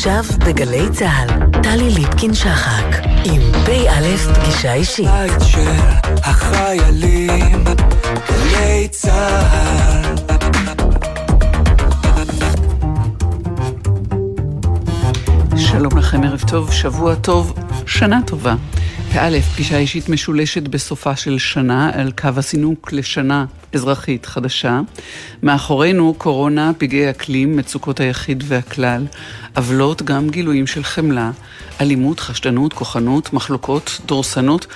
[0.00, 2.84] עכשיו בגלי צה"ל, טלי ליפקין-שחק,
[3.24, 5.06] עם פ"א פגישה אישית.
[5.06, 5.70] בית של
[6.16, 7.64] החיילים,
[8.28, 10.16] גלי צה"ל.
[15.56, 17.54] שלום לכם, ערב טוב, שבוע טוב,
[17.86, 18.54] שנה טובה.
[19.12, 24.80] פא', פגישה אישית משולשת בסופה של שנה על קו הסינוק לשנה אזרחית חדשה.
[25.42, 29.06] מאחורינו קורונה, פגעי אקלים, מצוקות היחיד והכלל,
[29.56, 31.30] עוולות, גם גילויים של חמלה,
[31.80, 34.66] אלימות, חשדנות, כוחנות, מחלוקות, דורסנות.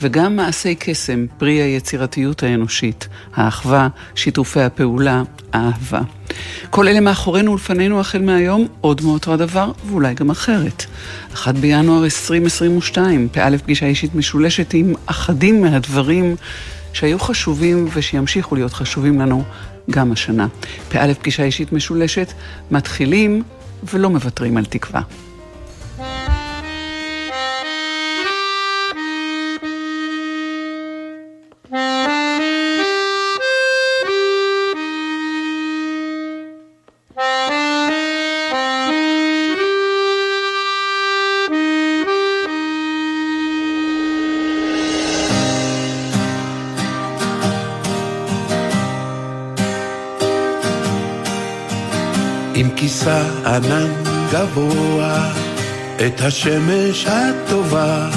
[0.00, 5.22] וגם מעשי קסם, פרי היצירתיות האנושית, האחווה, שיתופי הפעולה,
[5.52, 6.00] האהבה.
[6.70, 10.84] כל אלה מאחורינו ולפנינו החל מהיום עוד מאותו הדבר, ואולי גם אחרת.
[11.34, 16.36] 1 בינואר 2022, פא' פגישה אישית משולשת עם אחדים מהדברים
[16.92, 19.44] שהיו חשובים ושימשיכו להיות חשובים לנו
[19.90, 20.46] גם השנה.
[20.88, 22.32] פא' פגישה אישית משולשת,
[22.70, 23.42] מתחילים
[23.92, 25.00] ולא מוותרים על תקווה.
[53.06, 53.92] כיסה ענן
[54.32, 55.32] גבוה,
[56.06, 58.08] את השמש הטובה,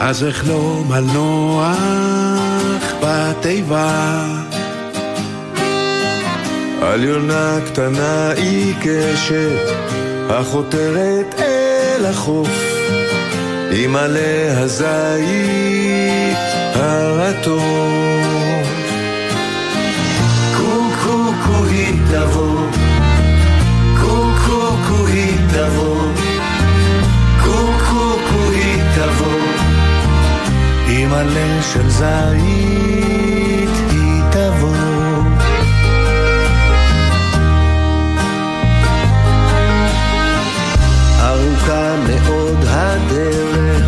[0.00, 1.76] אז אחלום על נוח
[3.02, 4.24] בתיבה.
[6.82, 9.70] על יונה קטנה עיקשת,
[10.30, 12.50] החותרת אל החוף,
[13.70, 16.36] עם עלי הזית
[16.74, 17.66] הרטוב.
[20.56, 22.55] קוקו היא תבוא
[31.16, 34.76] עלה של זית היא תבוא.
[41.20, 43.86] ארוכה מאוד הדרך,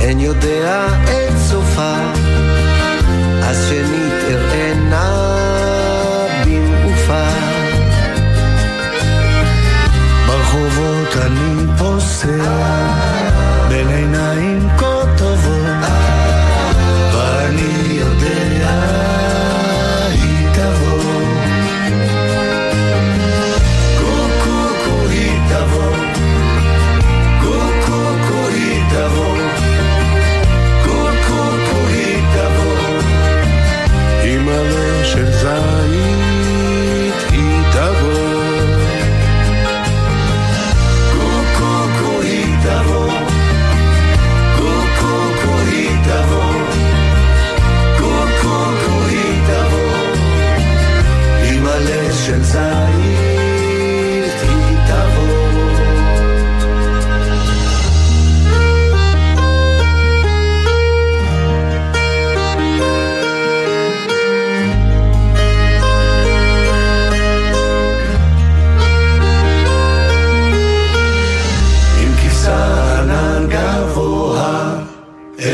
[0.00, 0.95] אין יודע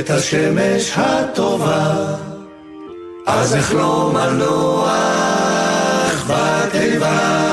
[0.04, 1.94] את השמש הטובה,
[3.26, 4.90] אז אחלום על נוח
[6.26, 7.51] בתיבה.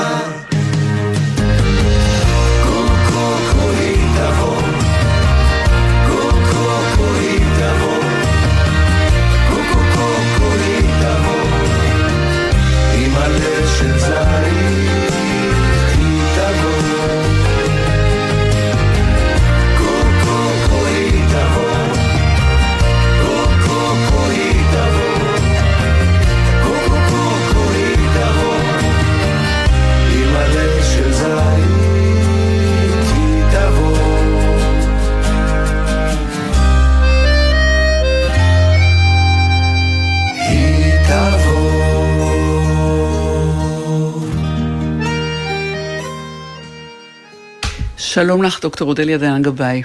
[48.22, 49.82] שלום לך, דוקטור אודליה דיין גבאי.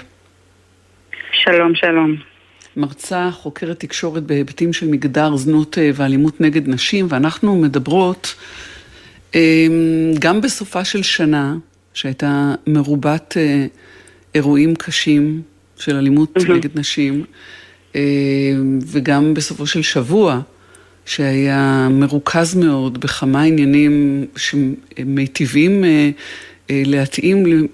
[1.32, 2.16] שלום, שלום.
[2.78, 8.36] מרצה, חוקרת תקשורת בהיבטים של מגדר, זנות אה, ואלימות נגד נשים, ואנחנו מדברות
[9.36, 9.68] אה,
[10.20, 11.56] גם בסופה של שנה,
[11.94, 13.66] שהייתה מרובת אה,
[14.36, 15.42] אירועים קשים
[15.78, 16.56] של אלימות מהמם.
[16.56, 17.26] נגד נשים,
[18.92, 20.40] וגם בסופו של שבוע,
[21.06, 25.84] שהיה מרוכז מאוד בכמה עניינים שמיטיבים
[26.70, 27.68] להתאים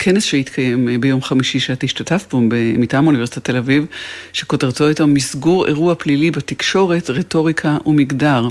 [0.00, 2.40] לכנס שהתקיים ביום חמישי שאת השתתפת בו
[2.78, 3.86] מטעם אוניברסיטת תל אביב,
[4.32, 8.48] שכותרתו הייתה מסגור אירוע פלילי בתקשורת, רטוריקה ומגדר.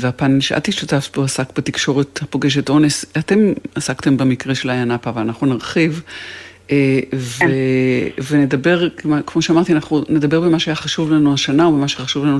[0.00, 3.04] והפאנל שאת השתתפת בו עסק בתקשורת הפוגשת אונס.
[3.18, 6.02] אתם עסקתם במקרה של איה נאפה ואנחנו נרחיב.
[7.14, 7.38] ו...
[7.38, 7.46] כן.
[8.30, 8.88] ונדבר,
[9.26, 12.38] כמו שאמרתי, אנחנו נדבר במה שהיה חשוב לנו השנה, או במה שחשוב לנו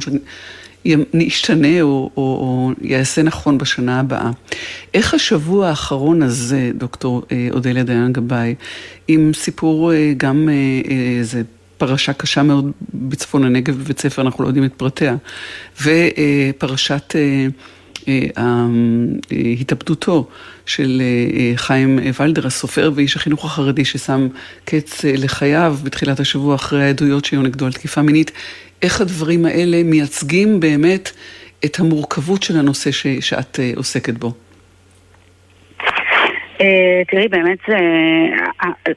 [0.85, 4.31] שישתנה או, או, או יעשה נכון בשנה הבאה.
[4.95, 8.55] איך השבוע האחרון הזה, דוקטור אודליה דיין גבאי,
[9.09, 10.49] עם סיפור גם
[11.19, 11.43] איזה
[11.79, 15.17] פרשה קשה מאוד בצפון הנגב בבית ספר, אנחנו לא יודעים את פרטיה,
[15.83, 17.15] ופרשת
[19.61, 20.29] התאבדותו
[20.67, 21.03] של
[21.57, 24.29] חיים ולדר, הסופר ואיש החינוך החרדי ששם
[24.65, 28.31] קץ לחייו בתחילת השבוע אחרי העדויות שהיו נגדו על תקיפה מינית.
[28.83, 31.11] איך הדברים האלה מייצגים באמת
[31.65, 34.33] את המורכבות של הנושא ש, שאת עוסקת בו?
[37.11, 37.77] תראי, באמת זה,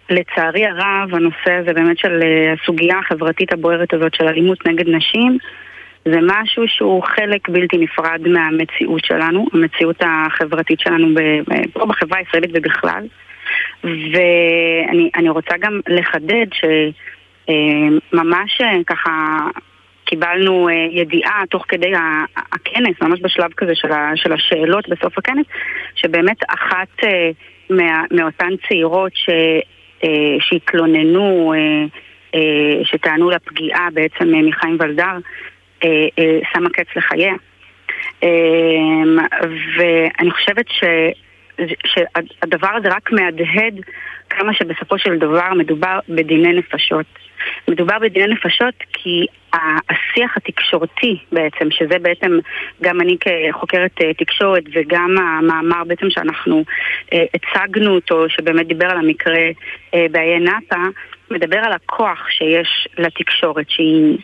[0.09, 2.21] לצערי הרב, הנושא הזה באמת של
[2.53, 5.37] הסוגיה החברתית הבוערת הזאת של אלימות נגד נשים,
[6.07, 11.07] זה משהו שהוא חלק בלתי נפרד מהמציאות שלנו, המציאות החברתית שלנו
[11.73, 13.07] פה בחברה הישראלית ובכלל.
[13.83, 16.45] ואני רוצה גם לחדד
[17.43, 19.37] שממש ככה
[20.05, 21.91] קיבלנו ידיעה תוך כדי
[22.35, 23.75] הכנס, ממש בשלב כזה
[24.15, 25.45] של השאלות בסוף הכנס,
[25.95, 27.03] שבאמת אחת
[27.69, 29.29] מה, מאותן צעירות ש,
[30.39, 31.53] שהתלוננו,
[32.83, 35.19] שטענו לפגיעה בעצם מחיים ולדר, אה, אה,
[36.53, 37.33] שמה קץ לחייה.
[38.23, 39.17] אמ,
[39.77, 40.83] ואני חושבת ש...
[41.85, 43.79] שהדבר הזה רק מהדהד
[44.29, 47.05] כמה שבסופו של דבר מדובר בדיני נפשות.
[47.67, 52.39] מדובר בדיני נפשות כי השיח התקשורתי בעצם, שזה בעצם
[52.81, 56.63] גם אני כחוקרת אה, תקשורת וגם המאמר בעצם שאנחנו
[57.11, 59.43] הצגנו אותו, שבאמת דיבר על המקרה
[59.93, 60.83] באיי נאפה,
[61.31, 64.17] מדבר על הכוח שיש לתקשורת, שהיא...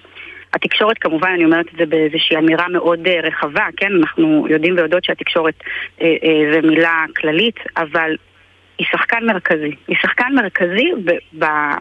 [0.54, 3.92] התקשורת כמובן, אני אומרת את זה באיזושהי אמירה מאוד אה, רחבה, כן?
[4.02, 5.54] אנחנו יודעים ויודעות שהתקשורת
[6.02, 8.16] אה, אה, זה מילה כללית, אבל
[8.78, 9.76] היא שחקן מרכזי.
[9.88, 11.78] היא שחקן מרכזי ב- ב-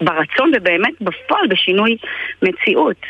[0.00, 1.96] ברצון ובאמת בפועל בשינוי
[2.42, 3.06] מציאות.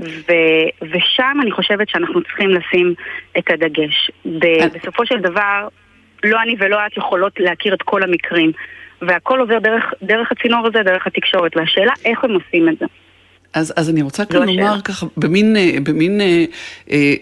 [0.00, 2.94] ו- ושם אני חושבת שאנחנו צריכים לשים
[3.38, 4.10] את הדגש.
[4.24, 5.68] ב- בסופו של דבר,
[6.24, 8.52] לא אני ולא את יכולות להכיר את כל המקרים.
[9.02, 12.86] והכל עובר דרך, דרך הצינור הזה, דרך התקשורת, והשאלה איך הם עושים את זה.
[13.54, 16.44] אז, אז אני רוצה כאן לומר ככה, במין, אה, במין אה,
[16.90, 17.14] אה,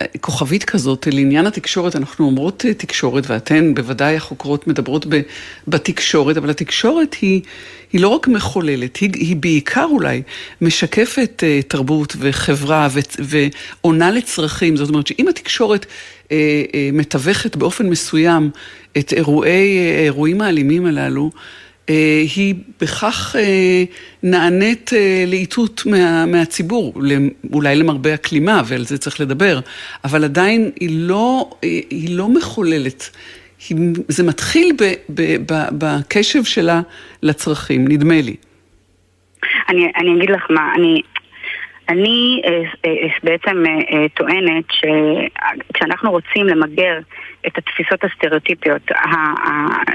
[0.00, 5.20] אה, כוכבית כזאת, לעניין התקשורת, אנחנו אומרות אה, תקשורת, ואתן בוודאי החוקרות מדברות ב,
[5.68, 7.40] בתקשורת, אבל התקשורת היא,
[7.92, 10.22] היא לא רק מחוללת, היא, היא בעיקר אולי
[10.60, 14.76] משקפת אה, תרבות וחברה ו, ועונה לצרכים.
[14.76, 15.86] זאת אומרת שאם התקשורת
[16.32, 16.36] אה,
[16.74, 18.50] אה, מתווכת באופן מסוים
[18.98, 21.30] את אירועי, האירועים האלימים הללו,
[22.36, 23.36] היא בכך
[24.22, 24.90] נענית
[25.26, 26.94] לאיתות מה, מהציבור,
[27.52, 29.60] אולי למרבה הכלימה, ועל זה צריך לדבר,
[30.04, 33.10] אבל עדיין היא לא, היא לא מחוללת.
[33.68, 33.76] היא,
[34.08, 36.80] זה מתחיל ב, ב, ב, בקשב שלה
[37.22, 38.36] לצרכים, נדמה לי.
[39.68, 41.02] אני, אני אגיד לך מה, אני,
[41.88, 42.42] אני
[43.22, 43.64] בעצם
[44.14, 46.98] טוענת שכשאנחנו רוצים למגר
[47.46, 48.82] את התפיסות הסטריאוטיפיות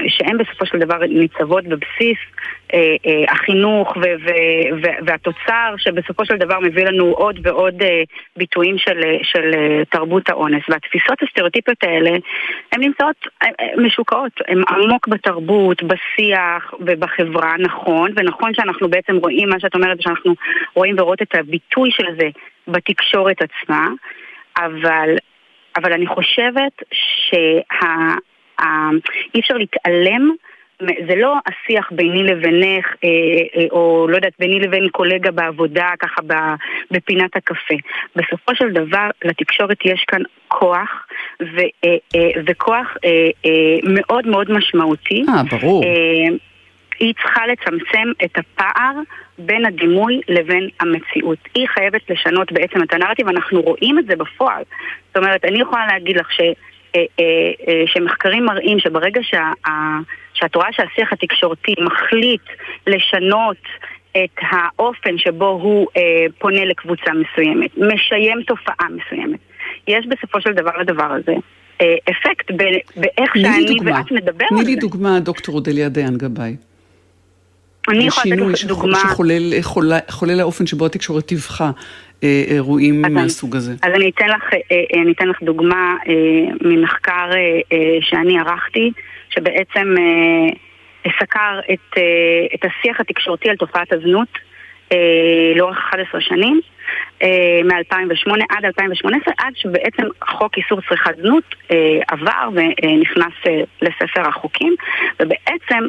[0.08, 2.63] שהן בסופו של דבר ניצבות בבסיס אה, אה,
[3.28, 3.96] החינוך
[5.06, 8.02] והתוצר שבסופו של דבר מביא לנו עוד ועוד אה,
[8.36, 9.50] ביטויים של, של
[9.90, 10.62] תרבות האונס.
[10.68, 12.10] והתפיסות הסטריאוטיפיות האלה
[12.72, 13.16] הן נמצאות
[13.76, 20.34] משוקעות, הן עמוק בתרבות, בשיח ובחברה, נכון ונכון שאנחנו בעצם רואים מה שאת אומרת שאנחנו
[20.74, 22.28] רואים ורואות את הביטוי של זה
[22.68, 23.88] בתקשורת עצמה
[24.58, 25.16] אבל
[25.76, 27.60] אבל אני חושבת שאי
[29.40, 30.32] אפשר להתעלם
[30.80, 33.08] זה לא השיח ביני לבינך, אה,
[33.56, 36.22] אה, או לא יודעת, ביני לבין קולגה בעבודה, ככה
[36.90, 37.74] בפינת הקפה.
[38.16, 41.06] בסופו של דבר, לתקשורת יש כאן כוח,
[41.42, 41.96] ו, אה,
[42.46, 42.96] וכוח
[43.84, 45.24] מאוד מאוד משמעותי.
[45.28, 45.84] אה, ברור.
[47.00, 48.92] היא צריכה לצמצם את הפער
[49.38, 51.38] בין הדימוי לבין המציאות.
[51.54, 54.62] היא חייבת לשנות בעצם את הנרטיב, אנחנו רואים את זה בפועל.
[55.08, 56.40] זאת אומרת, אני יכולה להגיד לך ש...
[57.86, 59.50] שמחקרים מראים שברגע שה,
[60.34, 62.42] שאת רואה שהשיח התקשורתי מחליט
[62.86, 63.56] לשנות
[64.12, 65.86] את האופן שבו הוא
[66.38, 69.40] פונה לקבוצה מסוימת, משיים תופעה מסוימת,
[69.88, 71.34] יש בסופו של דבר לדבר הזה
[72.10, 72.50] אפקט
[72.96, 74.64] באיך שאני ואת מדבר על זה.
[74.64, 76.56] תני לי דוגמה, דוקטור אודליה דיין גבאי.
[77.88, 78.98] אני יכולה לתת לך דוגמה...
[80.08, 81.70] שחולל האופן שבו התקשורת טיווחה
[82.24, 83.72] אה, אירועים מהסוג הזה.
[83.82, 85.96] אז אני אתן לך, אה, אני אתן לך דוגמה
[86.60, 87.30] ממחקר
[88.00, 88.92] שאני ערכתי,
[89.34, 89.94] שבעצם
[91.20, 91.98] סקר את,
[92.54, 94.28] את השיח התקשורתי על תופעת הזנות
[95.56, 96.60] לאורך 11 שנים.
[97.22, 104.28] אה, מ-2008 עד 2018, עד שבעצם חוק איסור צריכת זנות אה, עבר ונכנס אה, לספר
[104.28, 104.74] החוקים,
[105.20, 105.86] ובעצם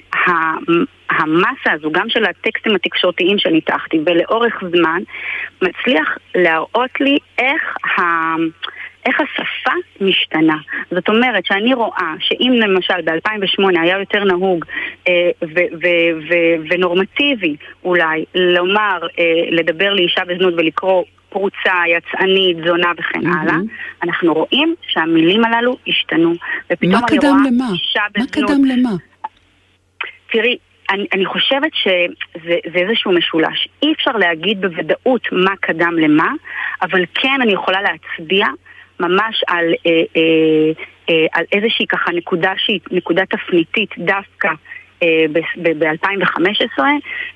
[1.10, 5.02] המסה הזו, גם של הטקסטים התקשורתיים שניתחתי, ולאורך זמן,
[5.62, 8.02] מצליח להראות לי איך ה...
[9.05, 9.71] איך השפה
[10.01, 10.57] משתנה.
[10.91, 14.65] זאת אומרת שאני רואה שאם למשל ב-2008 היה יותר נהוג
[15.07, 15.29] אה,
[16.69, 23.41] ונורמטיבי אולי לומר, אה, לדבר לאישה בזנות ולקרוא פרוצה, יצאנית, זונה וכן mm-hmm.
[23.41, 23.57] הלאה,
[24.03, 26.33] אנחנו רואים שהמילים הללו השתנו.
[26.71, 27.65] ופתאום אני רואה למה?
[27.74, 28.38] אישה בזנות...
[28.38, 28.89] מה קדם למה?
[30.31, 30.57] תראי,
[30.89, 33.67] אני, אני חושבת שזה איזשהו משולש.
[33.83, 36.31] אי אפשר להגיד בוודאות מה קדם למה,
[36.81, 38.47] אבל כן אני יכולה להצביע
[39.00, 40.72] ממש על, אה, אה,
[41.10, 44.50] אה, על איזושהי ככה נקודה שהיא נקודה תפניתית דווקא
[45.04, 45.25] אה,
[45.64, 46.84] ב-2015,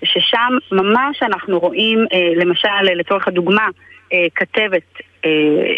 [0.03, 3.67] ששם ממש אנחנו רואים, אה, למשל, לצורך הדוגמה,
[4.13, 5.29] אה, כתבת אה,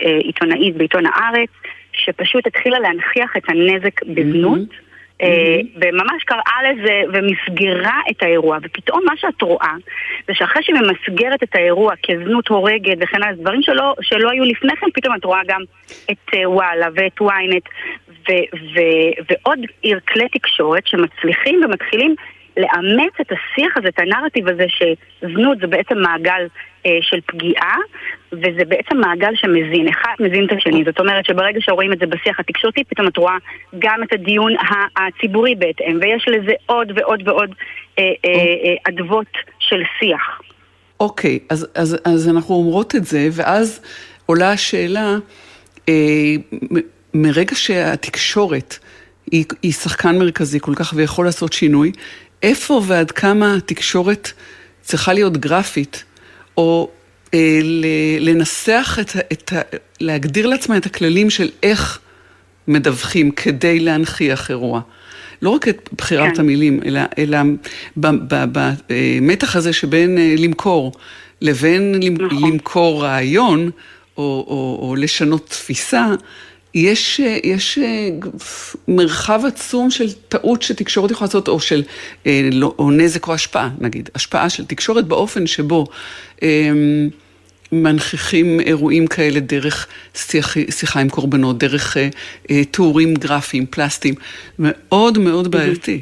[0.06, 1.50] אה, עיתונאית בעיתון הארץ,
[1.94, 4.60] שפשוט התחילה להנכיח את הנזק בזנות.
[4.60, 4.91] Mm-hmm.
[5.22, 8.58] אה, וממש קראה לזה ומסגרה את האירוע.
[8.64, 9.74] ופתאום מה שאת רואה
[10.28, 14.76] זה שאחרי שהיא ממסגרת את האירוע כזנות הורגת וכן הלאה, דברים שלא, שלא היו לפני
[14.76, 15.62] כן, פתאום את רואה גם
[16.12, 17.70] את אה, וואלה ואת ynet
[19.30, 19.60] ועוד
[20.08, 22.16] כלי תקשורת שמצליחים ומתחילים
[22.58, 26.48] לאמץ את השיח הזה, את הנרטיב הזה שזנות זה בעצם מעגל
[26.86, 27.78] אה, של פגיעה,
[28.32, 30.84] וזה בעצם מעגל שמזין, אחד מזין את השני.
[30.86, 33.38] זאת אומרת שברגע שרואים את זה בשיח התקשורתי, פתאום את רואה
[33.80, 34.56] גם את הדיון
[34.96, 37.50] הציבורי בהתאם, ויש לזה עוד ועוד ועוד
[38.00, 39.28] אה, אה, אה, אדוות
[39.60, 40.42] של שיח.
[41.00, 43.82] אוקיי, אז, אז, אז אנחנו אומרות את זה, ואז
[44.26, 45.16] עולה השאלה,
[45.90, 46.34] אה,
[47.14, 48.78] מרגע שהתקשורת
[49.32, 51.92] היא, היא שחקן מרכזי כל כך ויכול לעשות שינוי,
[52.44, 54.32] איפה ועד כמה התקשורת
[54.82, 56.04] צריכה להיות גרפית,
[56.58, 56.90] או
[57.34, 57.60] אה,
[58.20, 59.62] לנסח את, את ה...
[60.00, 62.00] להגדיר לעצמה את הכללים של איך
[62.68, 64.82] מדווחים כדי להנכיח אירוע.
[65.42, 66.42] לא רק את בחירת כן.
[66.42, 67.38] המילים, אלא, אלא
[67.98, 70.92] במתח הזה שבין אה, למכור
[71.42, 72.52] לבין נכון.
[72.52, 73.72] למכור רעיון,
[74.18, 76.08] או, או, או לשנות תפיסה,
[76.76, 78.10] יש, יש אה,
[78.88, 81.84] מרחב עצום של טעות שתקשורת יכולה לעשות, או של,
[82.28, 84.10] אה, לא, או נזק או השפעה, נגיד.
[84.16, 85.86] השפעה של תקשורת באופן שבו
[86.44, 86.70] אה,
[87.72, 92.10] מנכיחים אירועים כאלה דרך שיח, שיחה עם קורבנות, דרך אה,
[92.72, 94.14] תיאורים גרפיים, פלסטיים,
[94.60, 96.02] מאוד מאוד בעייתי.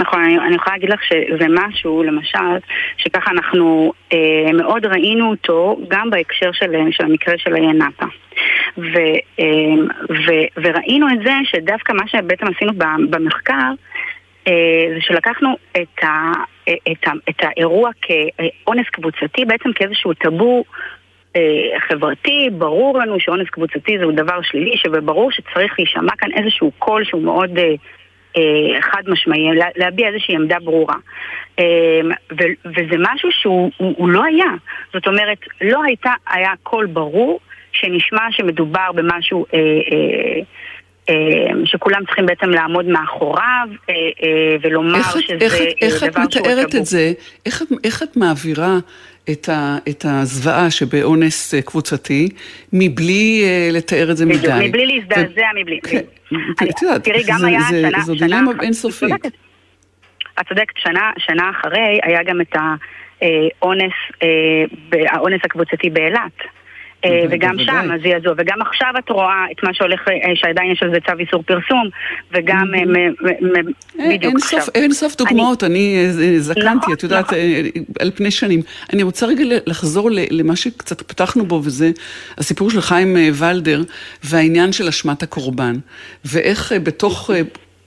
[0.00, 2.58] נכון, אני, אני יכולה להגיד לך שזה משהו, למשל,
[2.96, 8.06] שככה אנחנו אה, מאוד ראינו אותו גם בהקשר של, של המקרה של עיין נאפה.
[8.78, 8.98] ו,
[9.38, 12.72] אמ, ו, וראינו את זה שדווקא מה שבעצם עשינו
[13.10, 13.72] במחקר
[14.48, 16.32] אה, זה שלקחנו את, ה,
[16.64, 20.64] את, ה, את האירוע כאונס קבוצתי בעצם כאיזשהו טאבו
[21.36, 27.04] אה, חברתי, ברור לנו שאונס קבוצתי זהו דבר שלילי, וברור שצריך להישמע כאן איזשהו קול
[27.04, 27.58] שהוא מאוד
[28.36, 30.96] אה, חד משמעי, להביע איזושהי עמדה ברורה.
[32.64, 34.50] וזה משהו שהוא לא היה.
[34.92, 37.40] זאת אומרת, לא הייתה, היה קול ברור
[37.80, 40.40] שנשמע שמדובר במשהו אה, אה,
[41.08, 41.14] אה,
[41.64, 46.04] שכולם צריכים בעצם לעמוד מאחוריו אה, אה, ולומר איך שזה איך, איך דבר שהוא טבו.
[46.04, 47.12] איך את מתארת את זה?
[47.46, 48.78] איך, איך את מעבירה
[49.30, 52.28] את, ה, את הזוועה שבאונס אה, קבוצתי
[52.72, 54.68] מבלי אה, לתאר את זה מדי?
[54.68, 55.80] מבלי להזדעזע, מבלי.
[55.80, 56.02] כן,
[56.70, 57.08] את יודעת,
[58.04, 59.26] זו דילמה אינסופית.
[60.40, 63.92] את צודקת, שנה, שנה אחרי היה גם את האונס,
[64.92, 66.32] האונס הקבוצתי באילת.
[67.04, 70.90] אה, וגם שם הזעזוע, וגם עכשיו את רואה את מה שהולך, אה, שעדיין יש על
[70.90, 71.88] זה צו איסור פרסום,
[72.32, 73.08] וגם אה,
[74.10, 74.60] בדיוק עכשיו.
[74.74, 76.06] אין סוף דוגמאות, אני
[76.38, 77.38] זקנתי, נכון, את יודעת, נכון.
[78.00, 78.62] על פני שנים.
[78.92, 81.90] אני רוצה רגע לחזור למה שקצת פתחנו בו, וזה
[82.38, 83.82] הסיפור של חיים ולדר,
[84.24, 85.74] והעניין של אשמת הקורבן,
[86.24, 87.30] ואיך בתוך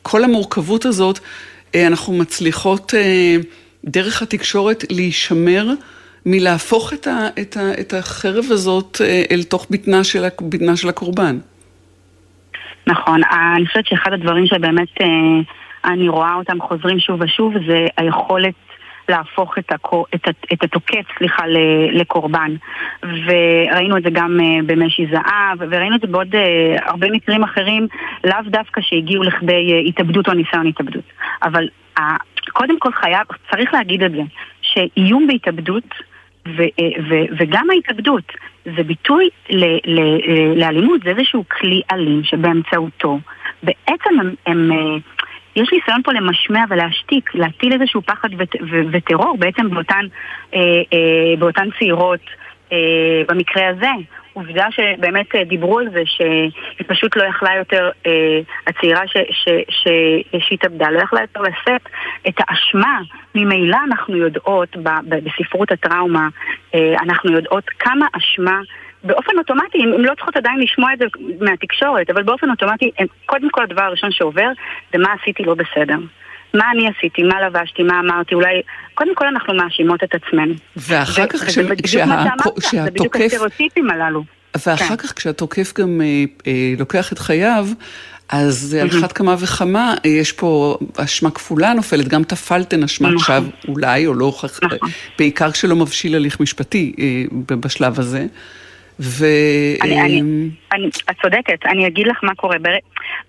[0.02, 1.20] כל המורכבות הזאת,
[1.76, 2.94] אנחנו מצליחות
[3.86, 5.68] דרך התקשורת להישמר.
[6.26, 10.90] מלהפוך את, ה, את, ה, את החרב הזאת אה, אל תוך בטנה של, בטנה של
[10.90, 11.38] הקורבן.
[12.88, 13.22] נכון,
[13.56, 15.08] אני חושבת שאחד הדברים שבאמת אה,
[15.86, 18.54] אני רואה אותם חוזרים שוב ושוב זה היכולת
[19.10, 21.44] להפוך את, הקור, את, את התוקף, סליחה,
[21.92, 22.56] לקורבן.
[23.04, 26.36] וראינו את זה גם אה, במשי זהב, וראינו את זה בעוד
[26.86, 27.88] הרבה מקרים אחרים,
[28.24, 31.04] לאו דווקא שהגיעו לכדי התאבדות או ניסיון התאבדות.
[31.44, 31.68] אבל
[32.54, 34.22] קודם כל חייב, צריך להגיד את זה,
[34.74, 35.94] שאיום בהתאבדות
[36.48, 36.64] ו,
[37.10, 38.32] ו, וגם ההתאבדות
[38.66, 40.00] זה ביטוי ל, ל,
[40.56, 43.20] לאלימות, זה איזשהו כלי אלים שבאמצעותו
[43.64, 44.72] בעצם הם, הם
[45.56, 50.06] יש ניסיון פה למשמע ולהשתיק, להטיל איזשהו פחד וט, ו, וטרור בעצם באותן,
[50.54, 50.60] אה,
[50.94, 52.20] אה, באותן צעירות
[52.72, 52.78] אה,
[53.28, 53.92] במקרה הזה.
[54.40, 59.02] עובדה שבאמת אה, דיברו על זה שהיא פשוט לא יכלה יותר, אה, הצעירה
[60.40, 61.82] שהתאבדה, לא יכלה יותר לשאת
[62.28, 63.00] את האשמה.
[63.36, 64.78] ממילא אנחנו יודעות,
[65.10, 66.28] בספרות הטראומה,
[66.76, 68.60] אה, אנחנו יודעות כמה אשמה
[69.04, 71.06] באופן אוטומטי, הן לא צריכות עדיין לשמוע את זה
[71.42, 72.92] מהתקשורת, אבל באופן אוטומטי,
[73.26, 74.50] קודם כל הדבר הראשון שעובר
[74.94, 75.98] זה מה עשיתי לא בסדר.
[76.54, 78.62] מה אני עשיתי, מה לבשתי, מה אמרתי, אולי...
[78.94, 80.54] קודם כל אנחנו מאשימות את עצמנו.
[80.78, 81.64] ואחר כך כשה...
[81.64, 84.24] זה בדיוק הסטריאוטיפים הללו.
[84.56, 84.96] ואחר כן.
[84.96, 87.68] כך כשהתוקף גם אה, אה, לוקח את חייו,
[88.30, 93.36] אז על אחת כמה וכמה, אה, יש פה אשמה כפולה נופלת, גם טפלתן אשמת נכון.
[93.36, 94.90] שווא אולי, או לא הוכח, נכון.
[95.18, 98.26] בעיקר כשלא מבשיל הליך משפטי אה, בשלב הזה.
[99.00, 99.26] ו...
[99.82, 100.22] אני, אני,
[100.74, 102.58] אני, את צודקת, אני אגיד לך מה קורה.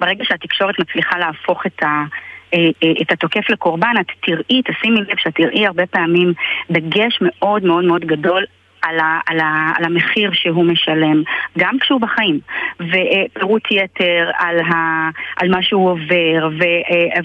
[0.01, 2.05] ברגע שהתקשורת מצליחה להפוך את ה...
[2.55, 6.33] אה, אה, את התוקף לקורבן, את תראי, תשימי לב שאת תראי הרבה פעמים
[6.71, 8.45] דגש מאוד מאוד מאוד גדול
[8.83, 11.23] על, ה, על, ה, על המחיר שהוא משלם,
[11.59, 12.41] גם כשהוא בחיים,
[12.81, 16.65] ופירוט יתר על, ה, על מה שהוא עובר, ו,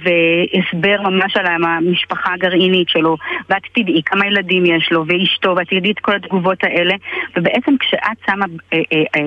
[0.03, 3.17] והסבר ממש על המשפחה הגרעינית שלו,
[3.49, 6.95] ואת תדעי כמה ילדים יש לו, ואשתו, ואת תדעי את כל התגובות האלה,
[7.37, 8.79] ובעצם כשאת שמה אה,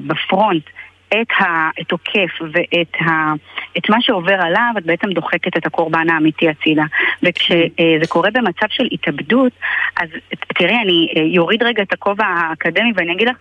[0.07, 0.65] בפרונט
[1.09, 3.33] את התוקף ואת ה,
[3.79, 6.85] את מה שעובר עליו, את בעצם דוחקת את הקורבן האמיתי הצידה.
[7.23, 9.53] וכשזה קורה במצב של התאבדות,
[10.01, 10.09] אז
[10.55, 13.37] תראי, אני יוריד רגע את הכובע האקדמי ואני אגיד לך,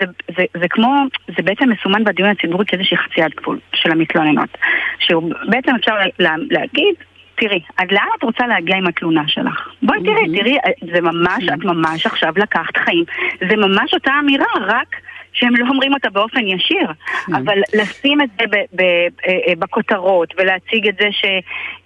[0.00, 0.06] זה,
[0.36, 0.94] זה, זה כמו,
[1.36, 4.58] זה בעצם מסומן בדיון הציבורי כאיזושהי חציית גבול של המתלוננות.
[4.98, 6.94] שבעצם אפשר לה, להגיד,
[7.34, 9.68] תראי, עד לאן את רוצה להגיע עם התלונה שלך?
[9.82, 10.58] בואי תראי, תראי,
[10.94, 13.04] זה ממש, את ממש עכשיו לקחת חיים.
[13.48, 14.96] זה ממש אותה אמירה, רק...
[15.34, 16.86] שהם לא אומרים אותה באופן ישיר,
[17.26, 17.34] כן.
[17.34, 18.44] אבל לשים את זה
[18.80, 21.24] אה, אה, בכותרות ולהציג את זה ש...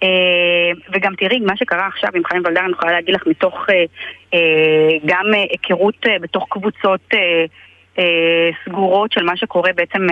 [0.03, 3.65] אה, וגם תראי, מה שקרה עכשיו עם חיים ולדר, אני יכולה להגיד לך מתוך
[5.05, 7.09] גם היכרות בתוך קבוצות
[8.65, 10.07] סגורות של מה שקורה בעצם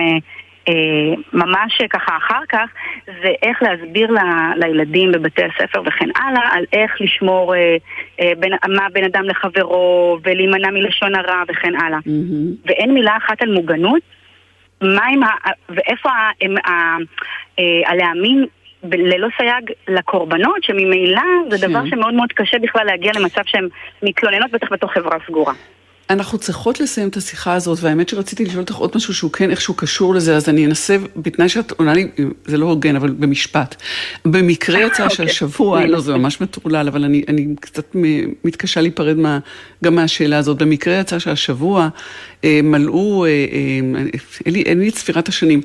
[1.32, 2.70] ממש ככה אחר כך,
[3.06, 4.18] זה איך להסביר ל,
[4.56, 7.76] לילדים בבתי הספר וכן הלאה, על איך לשמור אה,
[8.20, 11.98] אה, בין, מה בין אדם לחברו, ולהימנע מלשון הרע וכן הלאה.
[11.98, 12.66] Mm-hmm.
[12.66, 14.02] ואין מילה אחת על מוגנות,
[14.82, 15.28] מה עם ה...
[15.68, 16.96] ואיפה ה, הם, ה,
[17.58, 18.46] אה, הלהאמין
[18.82, 21.90] ללא סייג לקורבנות, שממילא זה דבר כן.
[21.90, 23.68] שמאוד מאוד קשה בכלל להגיע למצב שהן
[24.02, 25.52] מתלוננות בטח בתוך חברה סגורה.
[26.10, 29.74] אנחנו צריכות לסיים את השיחה הזאת, והאמת שרציתי לשאול אותך עוד משהו שהוא כן איכשהו
[29.74, 32.08] קשור לזה, אז אני אנסה, בתנאי שאת עונה לי,
[32.46, 33.74] זה לא הוגן, אבל במשפט.
[34.24, 35.16] במקרה יצא אוקיי.
[35.16, 37.96] שהשבוע, לא, זה ממש מטורלל, אבל אני, אני קצת
[38.44, 39.38] מתקשה להיפרד מה,
[39.84, 40.58] גם מהשאלה הזאת.
[40.58, 41.88] במקרה יצא שהשבוע
[42.44, 44.04] אה, מלאו, אה, אה,
[44.46, 45.60] אין לי, אין לי את ספירת השנים.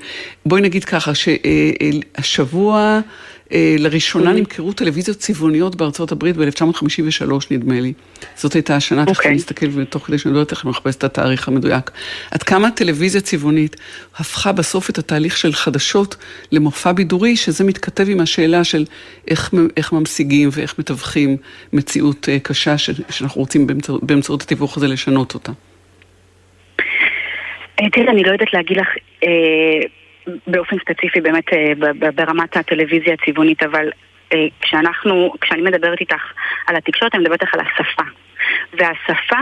[0.46, 2.80] בואי נגיד ככה, שהשבוע...
[2.80, 4.34] אה, אה, לראשונה mm-hmm.
[4.34, 7.94] נמכרו טלוויזיות צבעוניות בארצות הברית ב-1953 נדמה לי.
[8.36, 11.04] זאת הייתה השנה, תכף אני אסתכל ותוך כדי שאני לא יודעת איך אני מחפש את
[11.04, 11.92] התאריך המדויק.
[12.32, 13.76] עד כמה טלוויזיה צבעונית
[14.18, 16.16] הפכה בסוף את התהליך של חדשות
[16.52, 18.86] למופע בידורי, שזה מתכתב עם השאלה של
[19.28, 21.38] איך, איך ממשיגים ואיך מתווכים
[21.74, 25.52] מציאות אה, קשה שאנחנו רוצים באמצע, באמצעות התיווך הזה לשנות אותה.
[27.82, 28.88] אה, תראה, אני לא יודעת להגיד לך...
[30.48, 31.74] באופן ספציפי באמת אה,
[32.16, 33.90] ברמת הטלוויזיה הצבעונית, אבל
[34.34, 36.22] אה, כשאנחנו, כשאני מדברת איתך
[36.68, 38.04] על התקשורת, אני מדברת איתך על השפה.
[38.74, 39.40] והשפה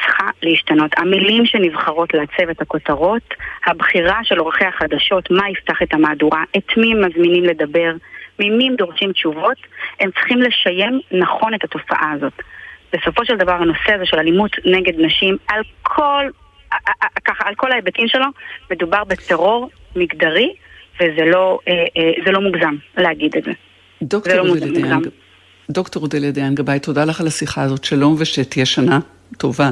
[0.00, 0.90] צריכה להשתנות.
[0.96, 3.34] המילים שנבחרות לעצב את הכותרות,
[3.66, 7.92] הבחירה של עורכי החדשות, מה יפתח את המהדורה, את מי הם מזמינים לדבר,
[8.38, 9.56] ממי הם דורשים תשובות,
[10.00, 12.42] הם צריכים לשיים נכון את התופעה הזאת.
[12.92, 16.24] בסופו של דבר הנושא הזה של אלימות נגד נשים על כל,
[17.24, 18.26] ככה, על כל ההיבטים שלו,
[18.70, 20.52] מדובר בטרור מגדרי,
[20.96, 21.72] וזה לא, אה,
[22.26, 23.50] אה, לא מוגזם להגיד את זה.
[24.02, 25.00] דוקטור לא אודליה דיין,
[25.70, 28.98] דוקטור אודליה דיין גבאי, תודה לך על השיחה הזאת, שלום ושתהיה שנה
[29.38, 29.70] טובה.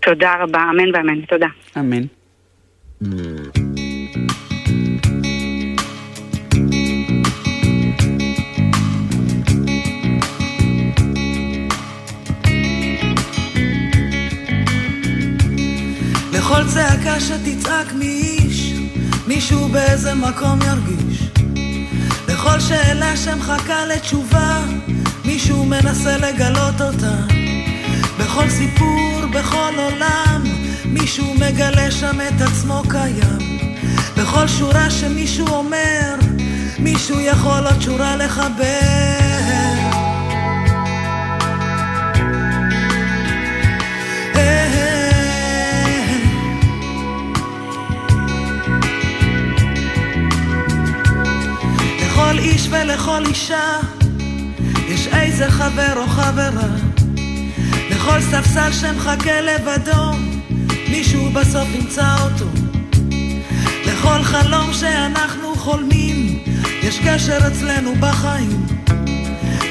[0.00, 1.46] תודה רבה, אמן ואמן, תודה.
[1.78, 2.02] אמן.
[16.32, 18.41] לכל צעקה שתצעק מאיש
[19.34, 21.22] מישהו באיזה מקום ירגיש
[22.28, 24.60] לכל שאלה שמחכה לתשובה
[25.24, 27.16] מישהו מנסה לגלות אותה.
[28.18, 30.42] בכל סיפור, בכל עולם,
[30.84, 33.68] מישהו מגלה שם את עצמו קיים.
[34.16, 36.14] בכל שורה שמישהו אומר,
[36.78, 39.21] מישהו יכול עוד שורה לחבר.
[52.82, 53.78] ולכל אישה
[54.88, 56.68] יש איזה חבר או חברה.
[57.90, 60.12] לכל ספסל שמחכה לבדו
[60.88, 62.44] מישהו בסוף ימצא אותו.
[63.86, 66.44] לכל חלום שאנחנו חולמים
[66.82, 68.66] יש קשר אצלנו בחיים.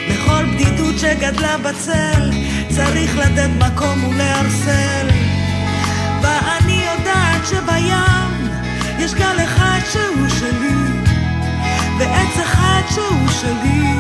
[0.09, 2.31] לכל בדידות שגדלה בצל
[2.69, 5.07] צריך לתת מקום ולהרסל.
[6.21, 8.49] ואני יודעת שבים
[8.99, 10.90] יש גל אחד שהוא שלי
[12.01, 13.93] ועץ אחד שהוא שלי,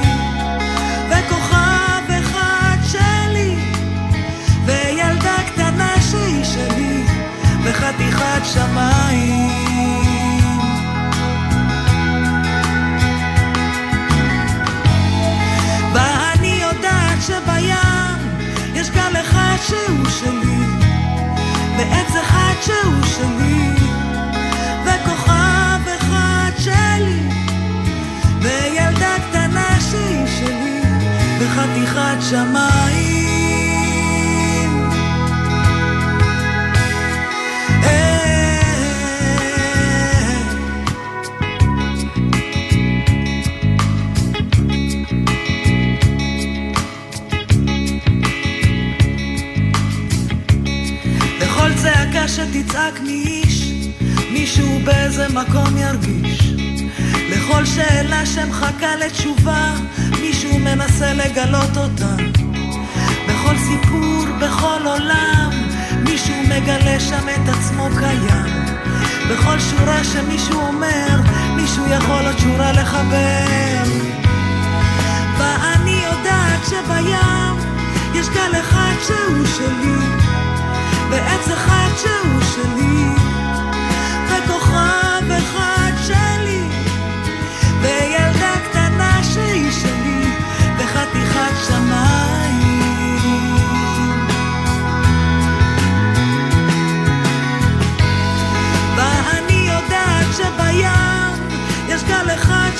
[1.09, 3.55] וכוכב אחד שלי,
[4.65, 7.03] וילדה קטנה שהיא שלי,
[7.63, 9.51] וחתיכת שמיים.
[15.93, 18.31] ואני יודעת שבים
[18.75, 20.59] יש גל אחד שהוא שלי,
[21.77, 23.80] ועץ אחד שהוא שלי,
[31.81, 33.71] בחתיכת שמיים.
[51.39, 53.71] לכל צעקה שתצעק מאיש,
[54.31, 56.53] מישהו באיזה מקום ירגיש.
[57.29, 59.73] לכל שאלה שמחכה לתשובה,
[60.21, 62.15] מישהו מנסה לגלות אותה.
[63.27, 65.49] בכל סיפור, בכל עולם,
[66.03, 68.65] מישהו מגלה שם את עצמו קיים.
[69.29, 71.21] בכל שורה שמישהו אומר,
[71.55, 73.83] מישהו יכול עוד שורה לחבר.
[75.37, 77.71] ואני יודעת שבים
[78.13, 80.07] יש גל אחד שהוא שלי,
[81.09, 83.20] ועץ אחד שהוא שלי,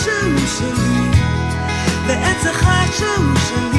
[0.03, 1.21] שהוא שלי,
[2.07, 3.70] ועץ אחד שהוא שלי,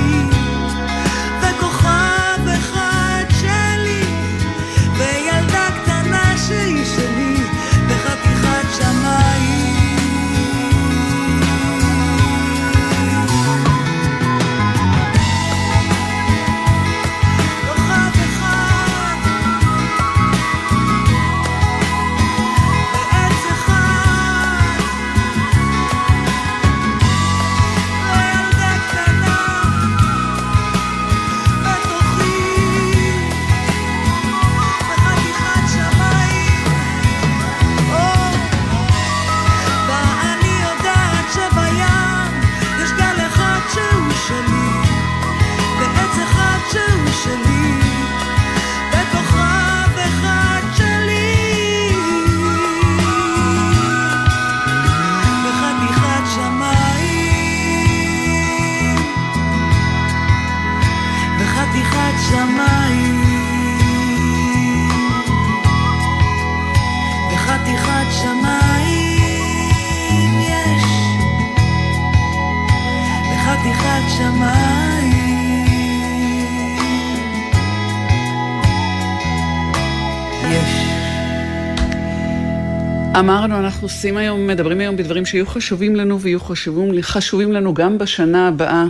[83.23, 87.99] אמרנו, אנחנו עושים היום, מדברים היום בדברים שיהיו חשובים לנו ויהיו חשובים, חשובים לנו גם
[87.99, 88.85] בשנה הבאה.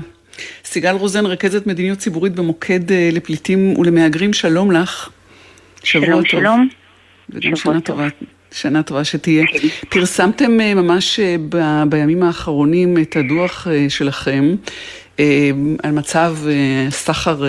[0.65, 5.09] סיגל רוזן, רכזת מדיניות ציבורית במוקד אה, לפליטים ולמהגרים, שלום לך.
[5.85, 6.41] שבוע שלום, טוב.
[6.41, 6.69] שלום.
[7.31, 7.97] וגם שבוע שנה טוב.
[7.97, 8.09] טובה.
[8.53, 9.45] שנה טובה שתהיה.
[9.89, 14.55] פרסמתם אה, ממש אה, ב- בימים האחרונים את הדוח שלכם
[15.83, 16.37] על מצב
[16.91, 17.45] סחר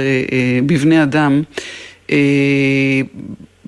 [0.65, 1.41] בבני אדם,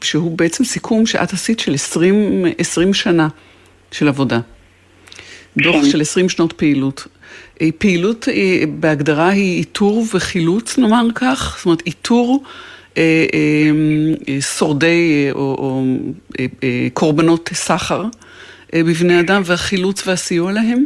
[0.06, 3.28] שהוא בעצם סיכום שאת עשית של 20, 20 שנה
[3.91, 4.39] של עבודה.
[5.58, 5.89] דוח כן.
[5.89, 7.08] של 20 שנות פעילות.
[7.62, 12.44] אה, פעילות אה, בהגדרה היא איתור וחילוץ, נאמר כך, זאת אומרת איתור
[12.98, 13.72] אה, אה,
[14.30, 15.84] אה, שורדי או, או
[16.39, 18.04] אה, אה, קורבנות סחר
[18.74, 20.86] אה, בבני אדם והחילוץ והסיוע להם.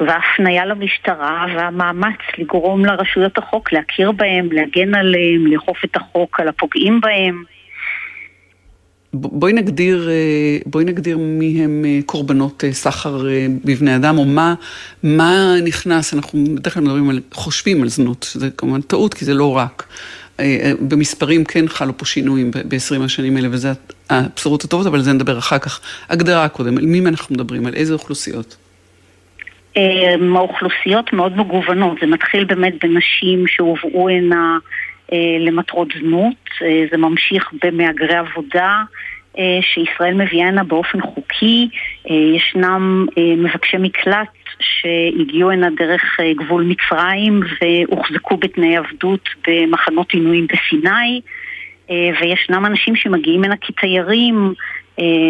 [0.00, 7.00] והפנייה למשטרה והמאמץ לגרום לרשויות החוק להכיר בהם, להגן עליהם, לאכוף את החוק על הפוגעים
[7.00, 7.44] בהם.
[9.12, 13.22] בואי נגדיר, אה, בואי נגדיר מי הם אה, קורבנות אה, סחר
[13.64, 14.54] בבני אדם, או מה,
[15.02, 19.34] מה נכנס, אנחנו בדרך כלל מדברים על, חושבים על זנות, שזה כמובן טעות, כי זה
[19.34, 19.86] לא רק.
[20.88, 23.72] במספרים כן חלו פה שינויים ב-20 השנים האלה, וזה
[24.10, 25.80] הבשורות הטובות, אבל על זה נדבר אחר כך.
[26.08, 28.56] הגדרה קודם, על מי אנחנו מדברים, על איזה אוכלוסיות?
[30.36, 34.58] האוכלוסיות מאוד מגוונות, זה מתחיל באמת בנשים שהובאו הנה
[35.40, 36.50] למטרות זנות,
[36.90, 38.82] זה ממשיך במהגרי עבודה,
[39.38, 41.68] אה, שישראל מביאה הנה באופן חוקי.
[42.10, 44.28] אה, ישנם אה, מבקשי מקלט
[44.60, 51.20] שהגיעו הנה דרך גבול מצרים והוחזקו בתנאי עבדות במחנות עינויים בסיני.
[52.20, 54.54] וישנם אנשים שמגיעים הנה כתיירים,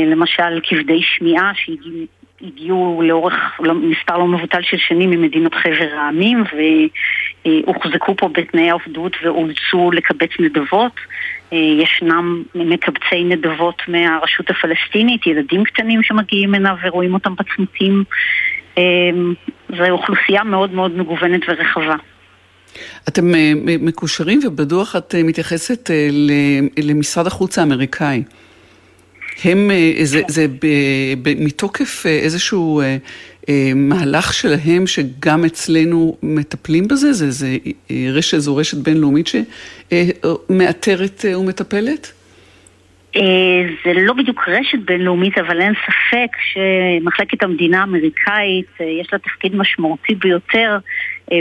[0.06, 2.06] למשל כבדי שמיעה שהגיעו
[3.00, 6.44] לאורך לא, מספר לא מבוטל של שנים ממדינות חבר העמים
[7.44, 10.92] והוחזקו פה בתנאי עבדות ואולצו לקבץ נדבות.
[11.52, 18.04] אה, ישנם מקבצי נדבות מהרשות הפלסטינית, ילדים קטנים שמגיעים הנה ורואים אותם בצמתים.
[18.78, 18.82] אה,
[19.68, 21.96] זו אוכלוסייה מאוד מאוד מגוונת ורחבה.
[23.08, 25.90] אתם אה, מקושרים ובדוח את מתייחסת
[26.84, 28.22] למשרד החוץ האמריקאי.
[29.44, 29.70] הם,
[30.02, 30.66] זה, זה ב,
[31.22, 32.82] ב, מתוקף איזשהו
[33.48, 37.12] אה, מהלך שלהם שגם אצלנו מטפלים בזה?
[37.12, 37.56] זה, זה
[37.90, 42.12] אה, רשת, זו רשת בינלאומית שמאתרת אה, ומטפלת?
[43.84, 48.66] זה לא בדיוק רשת בינלאומית, אבל אין ספק שמחלקת המדינה האמריקאית
[49.00, 50.78] יש לה תפקיד משמעותי ביותר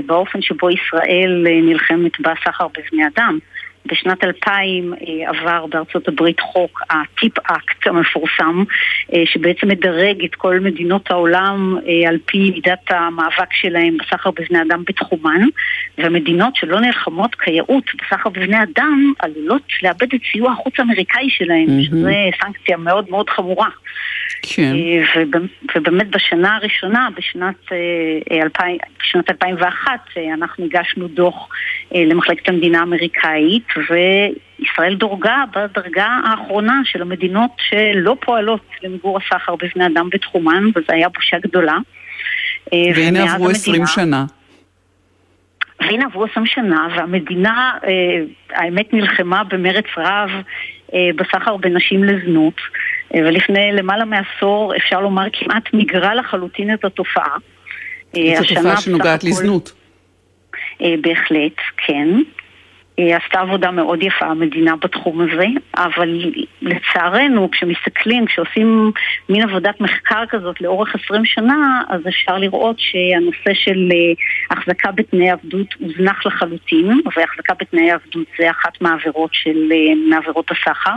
[0.06, 3.40] באופן שבו ישראל נלחמת בסחר בבני אדם.
[3.92, 8.64] בשנת 2000 אה, עבר בארצות הברית חוק הטיפ-אקט המפורסם,
[9.14, 14.62] אה, שבעצם מדרג את כל מדינות העולם אה, על פי מידת המאבק שלהם בסחר בבני
[14.62, 15.42] אדם בתחומן,
[15.98, 21.86] והמדינות שלא נלחמות כיאות בסחר בבני אדם עלולות לאבד את סיוע החוץ האמריקאי שלהם, mm-hmm.
[21.86, 23.70] שזה סנקציה מאוד מאוד חמורה.
[24.42, 24.76] כן.
[25.76, 27.72] ובאמת בשנה הראשונה, בשנת,
[28.32, 29.92] 2000, בשנת 2001,
[30.34, 31.50] אנחנו הגשנו דוח
[31.92, 40.10] למחלקת המדינה האמריקאית, וישראל דורגה בדרגה האחרונה של המדינות שלא פועלות למיגור הסחר בבני אדם
[40.12, 41.78] בתחומן, וזו הייתה בושה גדולה.
[42.74, 44.26] אה, והנה עברו המדינה, 20 שנה.
[45.80, 47.90] והנה עברו 20 שנה, והמדינה, אה,
[48.50, 50.30] האמת, נלחמה במרץ רב
[50.94, 52.62] אה, בסחר בנשים לזנות,
[53.14, 57.38] ולפני למעלה מעשור, אפשר לומר, כמעט מיגרה לחלוטין את התופעה.
[58.12, 59.74] את התופעה שנוגעת לזנות.
[60.80, 62.08] בהחלט, כן.
[63.00, 66.32] עשתה עבודה מאוד יפה המדינה בתחום הזה, אבל
[66.62, 68.92] לצערנו כשמסתכלים, כשעושים
[69.30, 75.30] מין עבודת מחקר כזאת לאורך 20 שנה, אז אפשר לראות שהנושא של אה, החזקה בתנאי
[75.30, 80.96] עבדות הוזנח לחלוטין, והחזקה בתנאי עבדות זה אחת מהעבירות של, אה, מעבירות הסחר.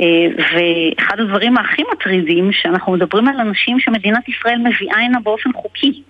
[0.00, 6.02] אה, ואחד הדברים הכי מטרידים, שאנחנו מדברים על אנשים שמדינת ישראל מביאה הנה באופן חוקי.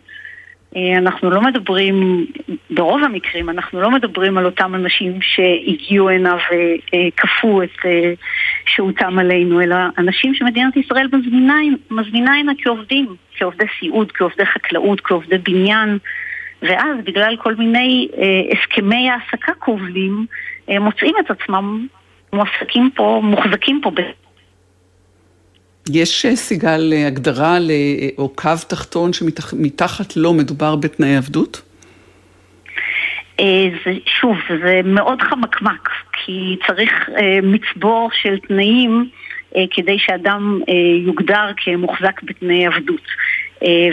[0.77, 2.27] אה, אנחנו לא מדברים,
[2.71, 8.13] ברוב המקרים, אנחנו לא מדברים על אותם אנשים שהגיעו הנה וכפו את אה,
[8.67, 11.09] שהותם עלינו, אלא אנשים שמדינת ישראל
[11.91, 15.99] מזמינה, הנה כעובדים, כעובדי סיעוד, כעובדי חקלאות, כעובדי בניין,
[16.63, 20.27] ואז בגלל כל מיני אה, הסכמי העסקה כובלים,
[20.81, 21.87] מוצאים את עצמם
[22.33, 23.91] מועסקים פה, מוחזקים פה
[25.93, 31.63] יש, אה, סיגל, אה, הגדרה אה, או קו תחתון שמתחת לו מדובר בתנאי עבדות?
[33.85, 36.93] זה, שוב, זה מאוד חמקמק, כי צריך
[37.43, 39.09] מצבור של תנאים
[39.71, 40.61] כדי שאדם
[41.07, 43.03] יוגדר כמוחזק בתנאי עבדות.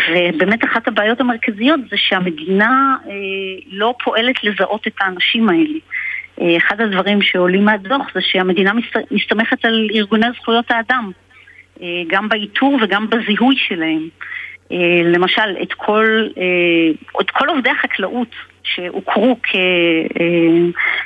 [0.10, 2.96] ובאמת אחת הבעיות המרכזיות זה שהמדינה
[3.72, 6.58] לא פועלת לזהות את האנשים האלה.
[6.58, 8.72] אחד הדברים שעולים מהדוח זה שהמדינה
[9.12, 11.12] מסתמכת על ארגוני זכויות האדם.
[11.82, 14.08] אה, גם באיתור וגם בזיהוי שלהם.
[14.72, 18.28] אה, למשל, את כל, אה, את כל עובדי החקלאות
[18.64, 19.56] שהוכרו כ,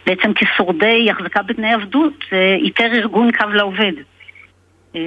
[0.05, 2.23] בעצם כשורדי החזקה בתנאי עבדות,
[2.63, 3.93] איתר ארגון קו לעובד.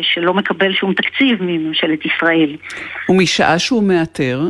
[0.02, 2.56] שלא מקבל שום תקציב מממשלת ישראל.
[3.08, 4.40] ומשעה שהוא מאתר,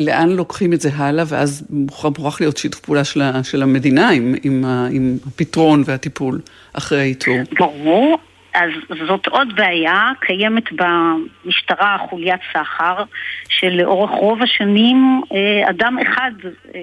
[0.00, 4.64] לאן לוקחים את זה הלאה, ואז מוכרח להיות שיתוף פעולה של, של המדינה עם, עם,
[4.92, 6.40] עם הפתרון והטיפול
[6.72, 7.36] אחרי האיתור.
[7.58, 8.18] ברור,
[8.56, 13.04] אז זאת עוד בעיה, קיימת במשטרה חוליית סחר,
[13.48, 16.30] שלאורך רוב השנים אה, אדם אחד
[16.74, 16.80] אה,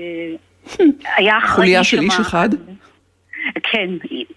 [1.15, 1.55] היה אחראי...
[1.55, 2.49] חוליה של איש אחד?
[3.63, 3.89] כן,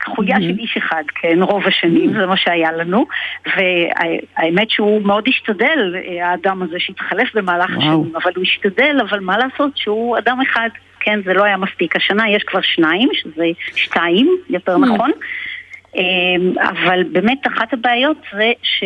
[0.05, 3.07] חוליה של איש אחד, כן, רוב השנים, זה מה שהיה לנו,
[3.47, 9.77] והאמת שהוא מאוד השתדל, האדם הזה שהתחלף במהלך השנים, אבל הוא השתדל, אבל מה לעשות
[9.77, 10.69] שהוא אדם אחד,
[11.01, 11.97] כן, זה לא היה מספיק.
[11.97, 13.45] השנה יש כבר שניים, שזה
[13.75, 15.11] שתיים, יותר נכון.
[15.95, 18.85] אמ, אבל באמת אחת הבעיות זה ש...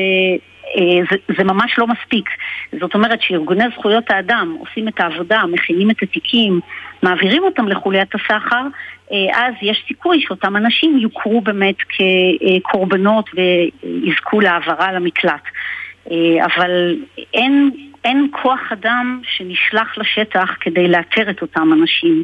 [0.76, 2.28] אה, זה, זה ממש לא מספיק.
[2.80, 6.60] זאת אומרת שארגוני זכויות האדם עושים את העבודה, מכינים את התיקים,
[7.02, 8.62] מעבירים אותם לחוליית הסחר,
[9.12, 15.42] אה, אז יש סיכוי שאותם אנשים יוכרו באמת כקורבנות ויזכו להעברה למקלט.
[16.10, 16.96] אה, אבל
[17.34, 17.70] אין,
[18.04, 22.22] אין כוח אדם שנשלח לשטח כדי לאתר את אותם אנשים.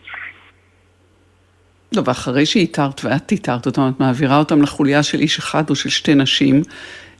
[1.97, 5.89] לא, ואחרי שאיתרת ואת איתרת אותם, את מעבירה אותם לחוליה של איש אחד או של
[5.89, 6.63] שתי נשים,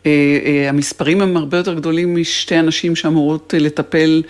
[0.07, 0.11] אה,
[0.45, 4.23] אה, המספרים הם הרבה יותר גדולים משתי אנשים שאמורות אה, לטפל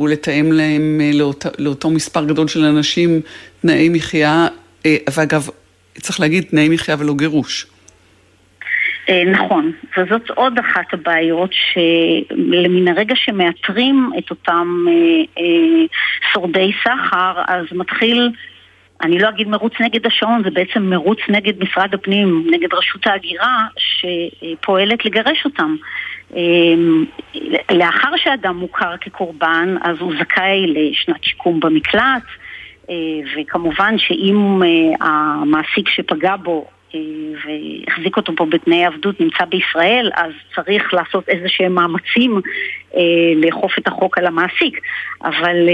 [0.00, 3.20] ולתאם להם לאות, לאותו מספר גדול של אנשים
[3.62, 4.46] תנאי מחיה,
[5.16, 5.48] ואגב,
[5.94, 7.66] צריך להגיד תנאי מחיה ולא גירוש.
[9.26, 14.86] נכון, וזאת עוד אחת הבעיות שמן הרגע שמאתרים את אותם
[16.32, 18.30] שורדי סחר, אז מתחיל
[19.02, 23.64] אני לא אגיד מרוץ נגד השעון, זה בעצם מרוץ נגד משרד הפנים, נגד רשות ההגירה,
[23.78, 25.76] שפועלת לגרש אותם.
[26.36, 27.04] אמ,
[27.72, 32.22] לאחר שאדם מוכר כקורבן, אז הוא זכאי לשנת שיקום במקלט,
[32.90, 32.94] אה,
[33.36, 37.00] וכמובן שאם אה, המעסיק שפגע בו אה,
[37.44, 42.40] והחזיק אותו פה בתנאי עבדות נמצא בישראל, אז צריך לעשות איזה שהם מאמצים
[43.36, 44.80] לאכוף את החוק על המעסיק.
[45.24, 45.68] אבל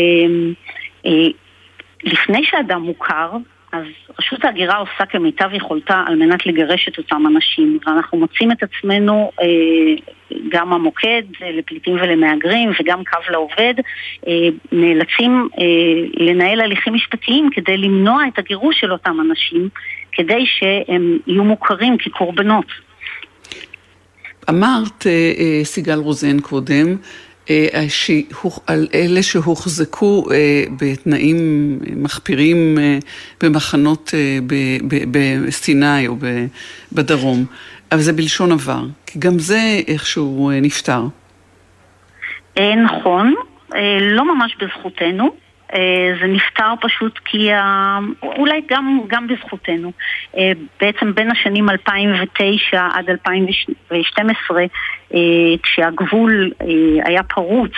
[2.04, 3.30] לפני שאדם מוכר,
[3.72, 3.84] אז
[4.18, 9.30] רשות ההגירה עושה כמיטב יכולתה על מנת לגרש את אותם אנשים, ואנחנו מוצאים את עצמנו,
[9.42, 9.46] אה,
[10.48, 13.74] גם המוקד לפליטים ולמהגרים וגם קו לעובד,
[14.26, 15.64] אה, נאלצים אה,
[16.24, 19.68] לנהל הליכים משפטיים כדי למנוע את הגירוש של אותם אנשים,
[20.12, 22.66] כדי שהם יהיו מוכרים כקורבנות.
[24.50, 25.06] אמרת,
[25.64, 26.94] סיגל רוזן קודם, אה,
[28.66, 32.98] על אלה שהוחזקו אה, בתנאים מחפירים אה,
[33.42, 34.14] במחנות
[35.46, 36.16] בסיני או
[36.92, 37.44] בדרום,
[37.92, 41.02] אבל זה בלשון עבר, כי גם זה איכשהו נפתר.
[42.60, 43.34] נכון,
[44.00, 45.30] לא ממש בזכותנו.
[45.74, 47.50] אה, זה נפתר פשוט כי,
[48.22, 49.92] אולי גם, גם בזכותנו.
[50.36, 54.62] אה, בעצם בין השנים 2009 עד 2012,
[55.14, 55.18] אה,
[55.62, 56.52] כשהגבול
[57.04, 57.72] היה פרוץ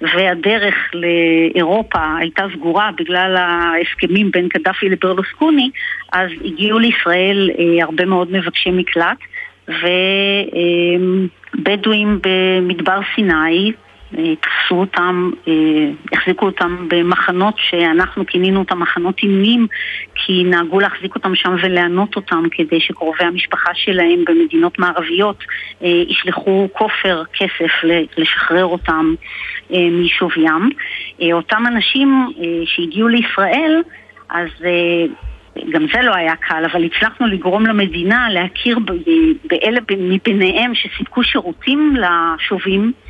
[0.00, 5.70] והדרך לאירופה הייתה סגורה בגלל ההסכמים בין קדאפי לברלוסקוני,
[6.12, 7.50] אז הגיעו לישראל
[7.82, 9.18] הרבה מאוד מבקשי מקלט.
[11.58, 13.72] ובדואים במדבר סיני
[14.14, 15.52] תפסו אותם, אה,
[16.12, 19.66] החזיקו אותם במחנות שאנחנו כינינו אותם מחנות עינויים
[20.14, 25.44] כי נהגו להחזיק אותם שם ולענות אותם כדי שקרובי המשפחה שלהם במדינות מערביות
[25.82, 27.72] אה, ישלחו כופר כסף
[28.16, 29.14] לשחרר אותם
[29.72, 30.70] אה, משוויים.
[31.32, 32.32] אותם אנשים
[32.64, 33.82] שהגיעו לישראל
[34.28, 34.48] אז
[35.70, 38.78] גם זה לא היה קל, אבל הצלחנו לגרום למדינה להכיר
[39.44, 43.05] באלה מביניהם שסיפקו שירותים לשובים אה,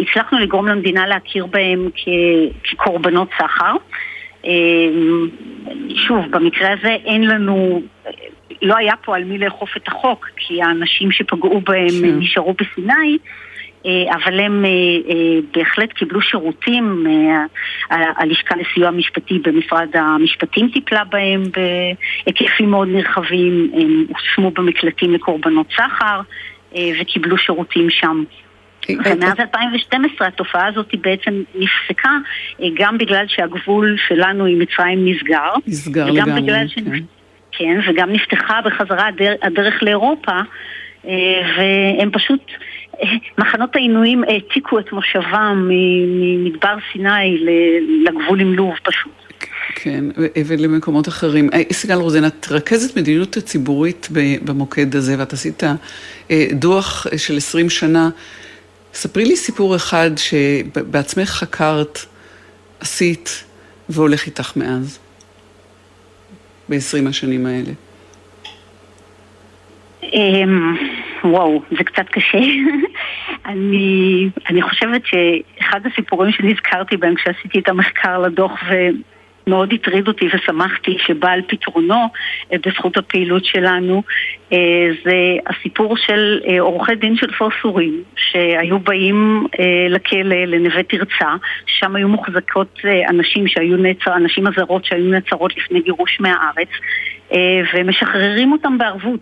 [0.00, 1.88] הצלחנו לגרום למדינה להכיר בהם
[2.62, 3.76] כקורבנות סחר.
[4.46, 4.50] אה,
[5.94, 7.82] שוב, במקרה הזה אין לנו,
[8.62, 12.18] לא היה פה על מי לאכוף את החוק, כי האנשים שפגעו בהם כן.
[12.18, 13.18] נשארו בסיני.
[13.86, 14.64] אה, אבל הם
[15.54, 17.06] בהחלט קיבלו שירותים,
[17.90, 21.42] הלשכה לסיוע משפטי במשרד המשפטים טיפלה בהם
[22.26, 26.20] בהיקפים מאוד נרחבים, הם הושמו במקלטים לקורבנות סחר
[27.00, 28.24] וקיבלו שירותים שם.
[28.88, 32.10] ומאז 2012 התופעה הזאת בעצם נפסקה
[32.62, 35.52] אה, גם בגלל שהגבול שלנו עם מצרים נסגר.
[35.66, 36.74] נסגר לגמרי, בגלל ש...
[36.74, 36.90] כן.
[37.58, 40.32] כן, וגם נפתחה בחזרה הדרך, הדרך לאירופה,
[41.06, 41.10] אה,
[41.58, 42.40] והם פשוט,
[43.02, 45.68] אה, מחנות העינויים העתיקו את מושבם
[46.08, 47.44] ממדבר סיני
[48.04, 49.12] לגבול עם לוב פשוט.
[49.74, 50.04] כן,
[50.46, 51.50] ולמקומות אחרים.
[51.72, 54.08] סיגל רוזן, את רכזת מדיניות הציבורית
[54.44, 55.62] במוקד הזה, ואת עשית
[56.52, 58.10] דוח של 20 שנה
[58.94, 61.98] ספרי לי סיפור אחד שבעצמך חקרת,
[62.80, 63.44] עשית
[63.88, 64.98] והולך איתך מאז,
[66.68, 67.72] ב-20 השנים האלה.
[70.02, 70.76] אמ,
[71.24, 72.38] וואו, זה קצת קשה.
[73.46, 78.52] אני, אני חושבת שאחד הסיפורים שנזכרתי בהם כשעשיתי את המחקר לדוח
[79.46, 82.08] מאוד הטריד אותי ושמחתי שבא על פתרונו
[82.52, 84.02] אה, בזכות הפעילות שלנו
[84.52, 85.16] אה, זה
[85.46, 89.46] הסיפור של אה, עורכי דין של פרסורים שהיו באים
[89.90, 91.34] לכלא לנווה תרצה
[91.66, 92.78] שם היו מוחזקות
[93.08, 96.68] אנשים שהיו נעצר, הנשים הזרות שהיו נעצרות לפני גירוש מהארץ
[97.74, 99.20] ומשחררים אותם בערבות.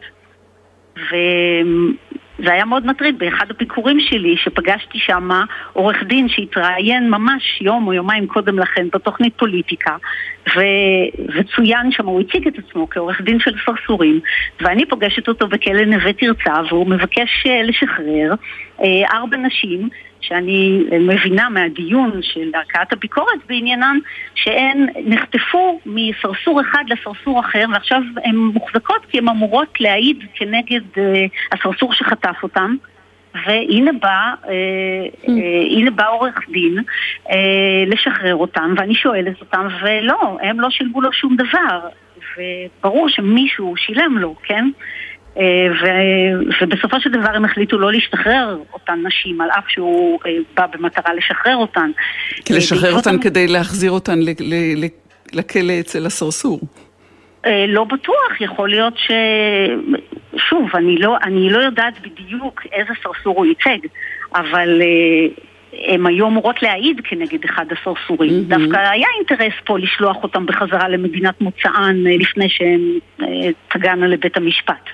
[2.39, 5.29] וזה היה מאוד מטריד באחד הביקורים שלי, שפגשתי שם
[5.73, 9.97] עורך דין שהתראיין ממש יום או יומיים קודם לכן בתוכנית פוליטיקה,
[10.57, 10.61] ו...
[11.35, 14.21] וצוין שם, הוא הציג את עצמו כעורך דין של סרסורים,
[14.61, 18.35] ואני פוגשת אותו בכלא נווה תרצה, והוא מבקש אה, לשחרר
[18.81, 19.89] אה, ארבע נשים
[20.23, 23.99] שאני מבינה מהדיון של ערכאת הביקורת בעניינן
[24.35, 30.99] שהן נחטפו מסרסור אחד לסרסור אחר ועכשיו הן מוחזקות כי הן אמורות להעיד כנגד uh,
[31.53, 32.75] הסרסור שחטף אותן
[33.35, 34.53] והנה בא, אה,
[35.23, 35.29] hmm.
[35.29, 36.79] אה, הנה בא עורך דין
[37.31, 41.89] אה, לשחרר אותם ואני שואלת אותם ולא, הם לא שילמו לו שום דבר
[42.37, 44.65] וברור שמישהו שילם לו, כן?
[44.65, 45.85] אה, ו,
[46.61, 51.15] ובסופו של דבר הם החליטו לא להשתחרר אותן נשים, על אף שהוא אה, בא במטרה
[51.15, 51.91] לשחרר אותן.
[52.51, 54.19] לשחרר אותן כדי להחזיר אותן
[55.33, 56.61] לכלא אצל הסרסור.
[57.47, 59.11] אה, לא בטוח, יכול להיות ש...
[60.37, 63.87] שוב, אני לא, אני לא יודעת בדיוק איזה סרסור הוא ייצג,
[64.35, 64.83] אבל
[65.73, 68.31] הן היו אמורות להעיד כנגד אחד הסרסורים.
[68.31, 68.59] Mm-hmm.
[68.59, 72.81] דווקא היה אינטרס פה לשלוח אותם בחזרה למדינת מוצאן לפני שהן
[73.69, 74.89] תגענה לבית המשפט.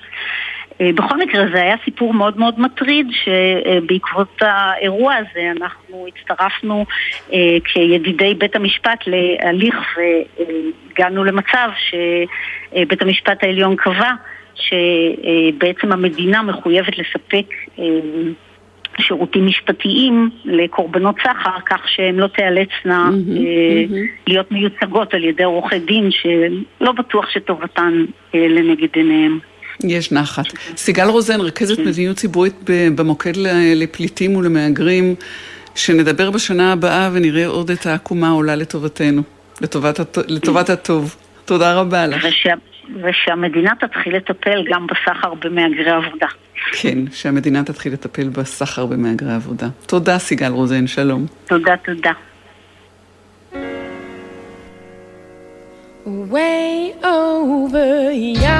[0.81, 6.85] אה, בכל מקרה זה היה סיפור מאוד מאוד מטריד שבעקבות האירוע הזה אנחנו הצטרפנו
[7.33, 14.11] אה, כידידי בית המשפט להליך והגענו למצב שבית המשפט העליון קבע
[14.55, 17.45] שבעצם המדינה מחויבת לספק
[17.79, 17.83] אה,
[18.99, 24.27] שירותים משפטיים לקורבנות סחר, כך שהן לא תיאלצנה mm-hmm, mm-hmm.
[24.27, 29.39] להיות מיוצגות על ידי עורכי דין שלא בטוח שטובתן לנגד עיניהם.
[29.83, 30.45] יש נחת.
[30.77, 31.85] סיגל רוזן, רכזת כן.
[31.85, 32.53] מדיניות ציבורית
[32.95, 33.33] במוקד
[33.75, 35.15] לפליטים ולמהגרים,
[35.75, 39.21] שנדבר בשנה הבאה ונראה עוד את העקומה עולה לטובתנו,
[39.61, 41.15] לטובת, לטובת הטוב.
[41.45, 42.27] תודה רבה לך.
[42.95, 46.27] ושה, ושהמדינה תתחיל לטפל גם בסחר במהגרי עבודה.
[46.71, 49.67] כן, שהמדינה תתחיל לטפל בסחר במהגרי עבודה.
[49.85, 51.25] תודה, סיגל רוזן, שלום.
[51.45, 52.11] תודה, תודה.
[56.05, 58.11] Way over
[58.45, 58.59] yonder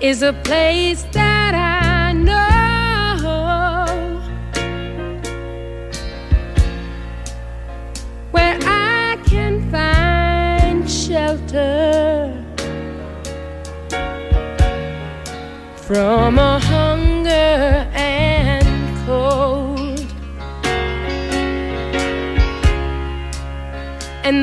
[0.00, 1.35] is a place that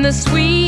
[0.04, 0.63] the sweet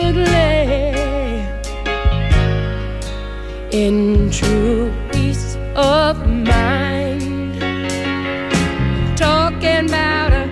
[0.00, 1.44] proudly
[3.70, 7.60] in true peace of mind.
[9.16, 10.44] Talking about a,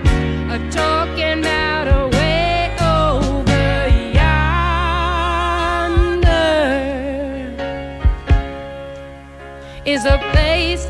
[0.53, 4.39] a talking about a way over yonder
[9.85, 10.88] is a place.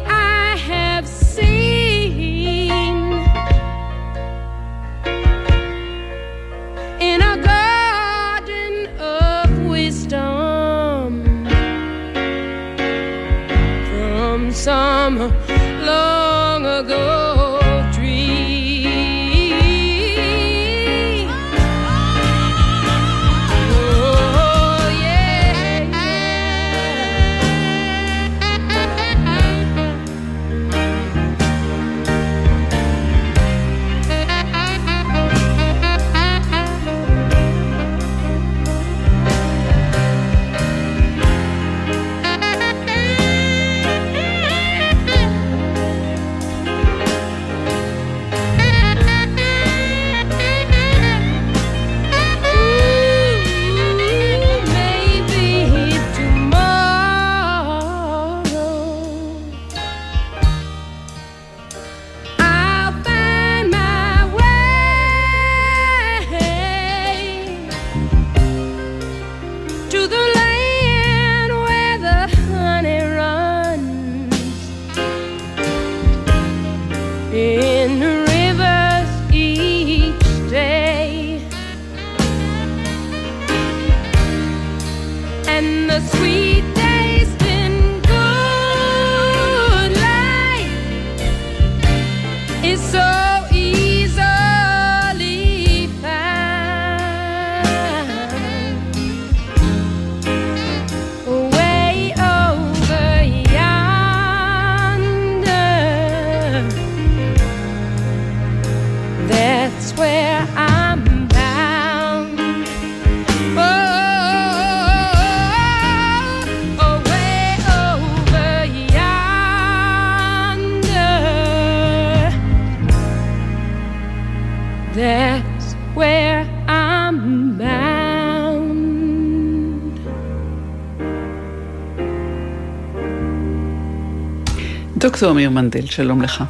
[135.19, 136.43] דוקטור אמיר מנדל, שלום לך.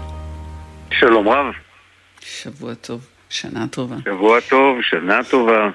[0.91, 1.45] שלום רב.
[2.21, 3.95] שבוע טוב, שנה טובה.
[4.05, 5.69] שבוע טוב, שנה טובה.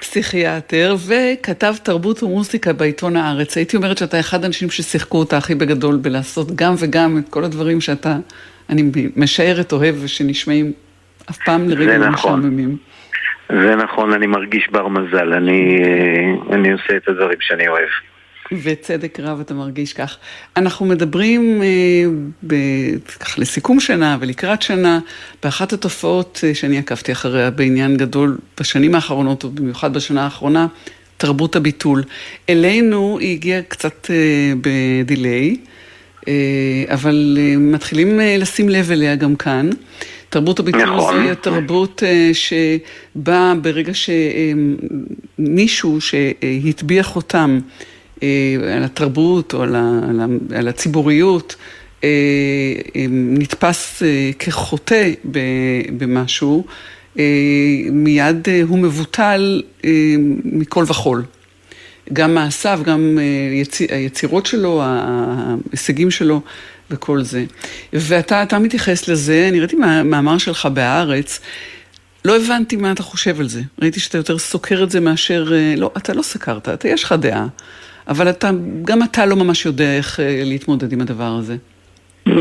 [0.00, 3.56] פסיכיאטר וכתב תרבות ומוסיקה בעיתון הארץ.
[3.56, 7.80] הייתי אומרת שאתה אחד האנשים ששיחקו אותה הכי בגדול בלעשות גם וגם את כל הדברים
[7.80, 8.16] שאתה,
[8.70, 8.82] אני
[9.16, 10.72] משערת, אוהב ושנשמעים
[11.30, 12.40] אף פעם לרגע לא נכון.
[12.40, 12.76] משעממים.
[13.48, 17.88] זה נכון, אני מרגיש בר מזל, אני, אה, אני עושה את הדברים שאני אוהב.
[18.62, 20.16] וצדק רב אתה מרגיש כך.
[20.56, 21.66] אנחנו מדברים אה,
[22.46, 22.54] ב,
[23.20, 25.00] כך לסיכום שנה ולקראת שנה,
[25.42, 30.66] באחת התופעות אה, שאני עקבתי אחריה בעניין גדול בשנים האחרונות, ובמיוחד בשנה האחרונה,
[31.16, 32.02] תרבות הביטול.
[32.48, 35.56] אלינו היא הגיעה קצת אה, בדיליי,
[36.28, 36.32] אה,
[36.88, 39.70] אבל אה, מתחילים אה, לשים לב אליה גם כאן.
[40.32, 41.14] תרבות הביטול נכון.
[41.14, 43.92] זוהי התרבות אה, שבאה ברגע
[45.38, 47.91] שמישהו שהטביע חותם אה,
[48.76, 50.20] על התרבות או על על
[50.56, 51.56] על הציבוריות,
[52.04, 52.08] אה,
[52.96, 55.10] אה, נתפס אה, כחוטא
[55.98, 56.64] במשהו,
[57.18, 57.24] אה,
[57.92, 59.90] מיד אה, הוא מבוטל אה,
[60.44, 61.24] מכל וכול.
[62.12, 63.24] גם מעשיו, גם אה,
[63.64, 66.40] יצ- היצירות שלו, ההישגים שלו
[66.90, 67.44] וכל זה.
[67.92, 71.40] ואתה אתה מתייחס לזה, אני ראיתי מאמר שלך בהארץ,
[72.24, 73.60] לא הבנתי מה אתה חושב על זה.
[73.82, 75.52] ראיתי שאתה יותר סוקר את זה מאשר...
[75.54, 77.46] אה, לא, אתה לא סקרת, אתה, יש לך דעה.
[78.08, 78.50] אבל אתה,
[78.82, 81.56] גם אתה לא ממש יודע איך אה, להתמודד עם הדבר הזה.
[82.28, 82.32] Mm,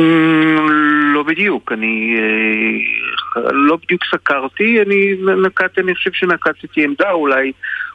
[1.14, 5.14] לא בדיוק, אני אה, לא בדיוק סקרתי, אני
[5.45, 7.51] נקט, אני חושב שנקטתי עמדה, אולי,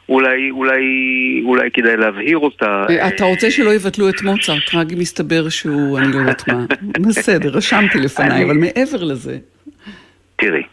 [0.09, 0.81] אולי, אולי,
[1.45, 2.85] אולי כדאי להבהיר אותה.
[2.89, 6.65] אה, אתה רוצה שלא יבטלו את מוצרט, רק אם מסתבר שהוא, אני לא יודעת מה.
[7.07, 9.37] בסדר, רשמתי לפניי, אבל מעבר לזה.
[10.35, 10.63] תראי,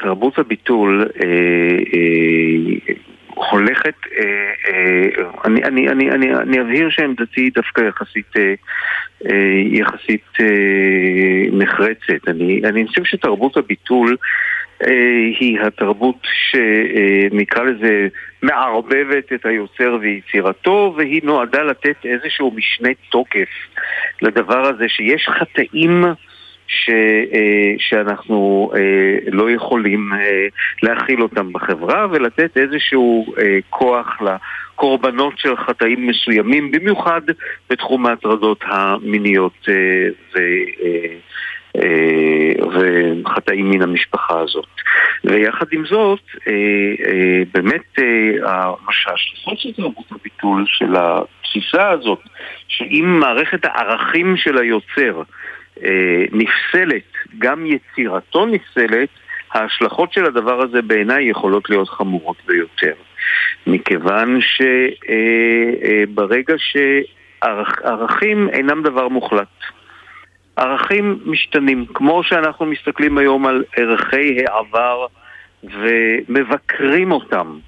[0.00, 1.08] תרבות הביטול
[3.50, 8.54] הולכת, אה, אה, אני, אני, אני, אני, אני אבהיר שעמדתי היא דווקא יחסית, אה,
[9.64, 10.26] יחסית
[11.52, 12.28] נחרצת.
[12.28, 14.16] אני, אני חושב שתרבות הביטול
[15.40, 18.08] היא התרבות שנקרא לזה
[18.42, 23.48] מערבבת את היוצר ויצירתו והיא נועדה לתת איזשהו משנה תוקף
[24.22, 26.04] לדבר הזה שיש חטאים
[26.72, 26.90] ש,
[27.34, 30.46] אה, שאנחנו אה, לא יכולים אה,
[30.82, 33.34] להכיל אותם בחברה ולתת איזשהו
[33.70, 37.20] כוח לקורבנות של חטאים מסוימים, במיוחד
[37.70, 39.68] בתחום ההטרדות המיניות
[40.34, 40.38] ו...
[42.72, 44.66] וחטאים מן המשפחה הזאת.
[45.24, 46.20] ויחד עם זאת,
[47.52, 47.98] באמת
[48.44, 52.20] ההשלכות של תרבות הביטול, של התפיסה הזאת,
[52.68, 55.22] שאם מערכת הערכים של היוצר
[56.32, 59.08] נפסלת, גם יצירתו נפסלת,
[59.52, 62.92] ההשלכות של הדבר הזה בעיניי יכולות להיות חמורות ביותר.
[63.66, 64.38] מכיוון
[66.10, 69.48] שברגע שערכים אינם דבר מוחלט.
[70.56, 75.06] ערכים משתנים, כמו שאנחנו מסתכלים היום על ערכי העבר
[75.64, 77.58] ומבקרים אותם.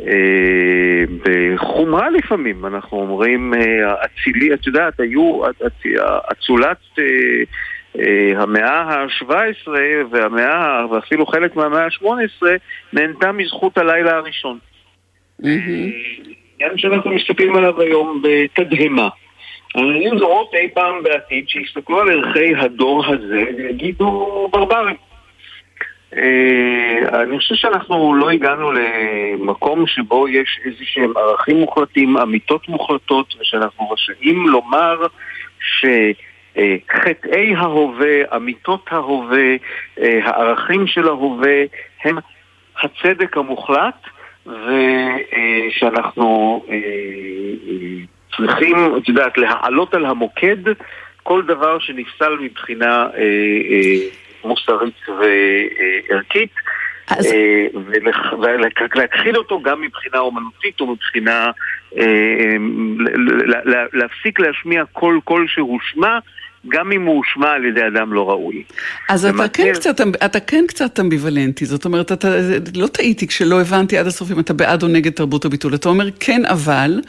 [0.00, 3.60] אה, בחומרה לפעמים, אנחנו אומרים, אה,
[4.04, 5.86] אצילי, את יודעת, היו אצ-
[6.32, 7.04] אצולת אה,
[7.98, 9.68] אה, המאה ה-17
[10.10, 12.46] והמאה, ואפילו חלק מהמאה ה-18
[12.92, 14.58] נהנתה מזכות הלילה הראשון.
[16.60, 19.08] עניין שאנחנו מסתכלים עליו היום בתדהמה.
[19.76, 24.96] אבל יהיו דורות אי פעם בעתיד שיסתכלו על ערכי הדור הזה ויגידו ברברים.
[26.16, 33.34] אה, אני חושב שאנחנו לא הגענו למקום שבו יש איזה שהם ערכים מוחלטים, אמיתות מוחלטות,
[33.40, 35.06] ושאנחנו רשאים לומר
[35.60, 39.56] שחטאי ההווה, אמיתות ההווה,
[40.00, 41.62] אה, הערכים של ההווה
[42.04, 42.18] הם
[42.82, 44.06] הצדק המוחלט,
[45.66, 46.76] ושאנחנו אה,
[48.36, 50.56] צריכים, את יודעת, להעלות על המוקד
[51.22, 53.20] כל דבר שנפסל מבחינה אה,
[53.70, 53.98] אה,
[54.44, 56.50] מוסרית וערכית,
[57.10, 57.66] אז- אה,
[58.94, 61.50] ולהכחיל אותו גם מבחינה אומנותית ומבחינה...
[61.98, 62.56] אה,
[63.92, 66.18] להפסיק להשמיע כל קול שהושמע,
[66.68, 68.62] גם אם הוא הושמע על ידי אדם לא ראוי.
[69.08, 72.28] אז אתה ומעניין- כן, קצת, אתה כן קצת אמביוולנטי, זאת אומרת, אתה,
[72.76, 75.74] לא טעיתי כשלא הבנתי עד הסוף אם אתה בעד או נגד תרבות הביטול.
[75.74, 77.00] אתה אומר כן אבל,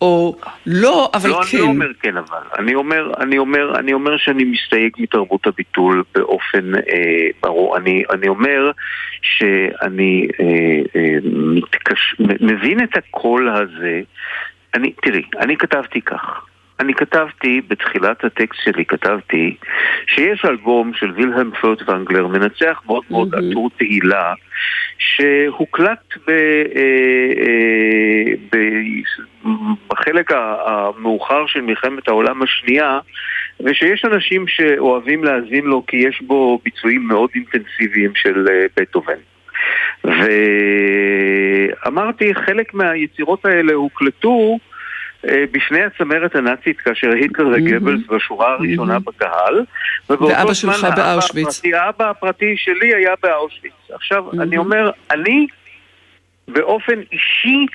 [0.00, 0.36] או
[0.66, 1.56] לא, אבל לא, כן.
[1.56, 2.42] אני לא אומר כן אבל.
[2.58, 7.76] אני אומר, אני אומר, אני אומר שאני מסתייג מתרבות הביטול באופן אה, ברור.
[7.76, 8.70] אני, אני אומר
[9.22, 12.16] שאני אה, אה, מתקש...
[12.40, 14.00] מבין את הקול הזה.
[14.74, 16.46] אני, תראי, אני כתבתי כך.
[16.80, 19.56] אני כתבתי, בתחילת הטקסט שלי כתבתי,
[20.06, 24.34] שיש אלבום של וילהלם פרוטוונגלר, מנצח מאוד מאוד עטור תהילה,
[24.98, 26.62] שהוקלט ב, אה,
[27.36, 28.56] אה, ב,
[29.88, 30.32] בחלק
[30.66, 32.98] המאוחר של מלחמת העולם השנייה,
[33.60, 39.18] ושיש אנשים שאוהבים להאזין לו כי יש בו ביצועים מאוד אינטנסיביים של אה, בטהובן.
[41.84, 44.58] ואמרתי, חלק מהיצירות האלה הוקלטו
[45.52, 49.64] בפני הצמרת הנאצית כאשר היטלר וגבלס בשורה הראשונה בקהל.
[50.10, 51.62] ואבא שלך באושוויץ.
[51.74, 53.72] האבא הפרטי שלי היה באושוויץ.
[53.92, 55.46] עכשיו, אני אומר, אני
[56.48, 57.66] באופן אישי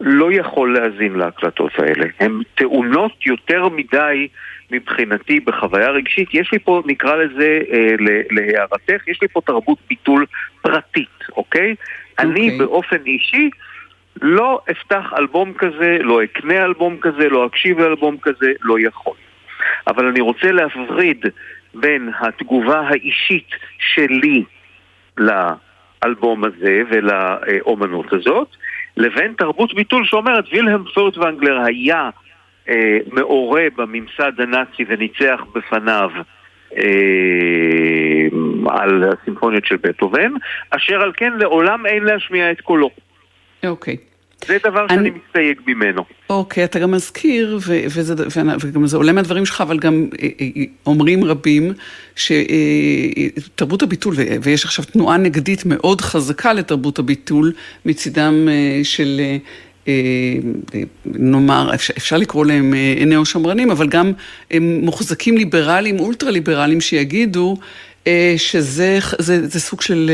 [0.00, 2.06] לא יכול להאזין להקלטות האלה.
[2.20, 4.28] הן טעונות יותר מדי
[4.70, 6.28] מבחינתי בחוויה רגשית.
[6.34, 7.94] יש לי פה, נקרא לזה, אה,
[8.30, 10.26] להערתך, יש לי פה תרבות ביטול
[10.62, 11.74] פרטית, אוקיי?
[11.78, 12.06] Okay.
[12.18, 12.58] אני אוקיי.
[12.58, 13.50] באופן אישי
[14.22, 19.14] לא אפתח אלבום כזה, לא אקנה אלבום כזה, לא אקשיב לאלבום כזה, לא יכול.
[19.86, 21.26] אבל אני רוצה להפריד
[21.74, 23.48] בין התגובה האישית
[23.78, 24.44] שלי
[25.18, 28.48] לאלבום הזה ולאומנות הזאת,
[28.96, 32.10] לבין תרבות ביטול שאומרת וילהם פורטוונגלר היה
[32.68, 36.10] אה, מעורה בממסד הנאצי וניצח בפניו
[36.76, 38.26] אה,
[38.68, 40.32] על הסימפוניות של בטהובן,
[40.70, 42.90] אשר על כן לעולם אין להשמיע את קולו.
[43.68, 43.96] אוקיי.
[44.46, 44.94] זה דבר אני...
[44.94, 46.04] שאני מסתייג ממנו.
[46.30, 48.14] אוקיי, אתה גם מזכיר, ו- וזה,
[48.60, 51.72] וגם זה עולה מהדברים שלך, אבל גם אה, אה, אומרים רבים
[52.16, 57.52] שתרבות הביטול, ויש עכשיו תנועה נגדית מאוד חזקה לתרבות הביטול
[57.84, 58.48] מצידם
[58.82, 59.20] של...
[61.06, 62.74] נאמר, אפשר, אפשר לקרוא להם
[63.06, 64.12] נאו-שמרנים, אבל גם
[64.50, 67.56] הם מוחזקים ליברליים, אולטרה ליברליים, שיגידו
[68.36, 70.10] שזה זה, זה סוג של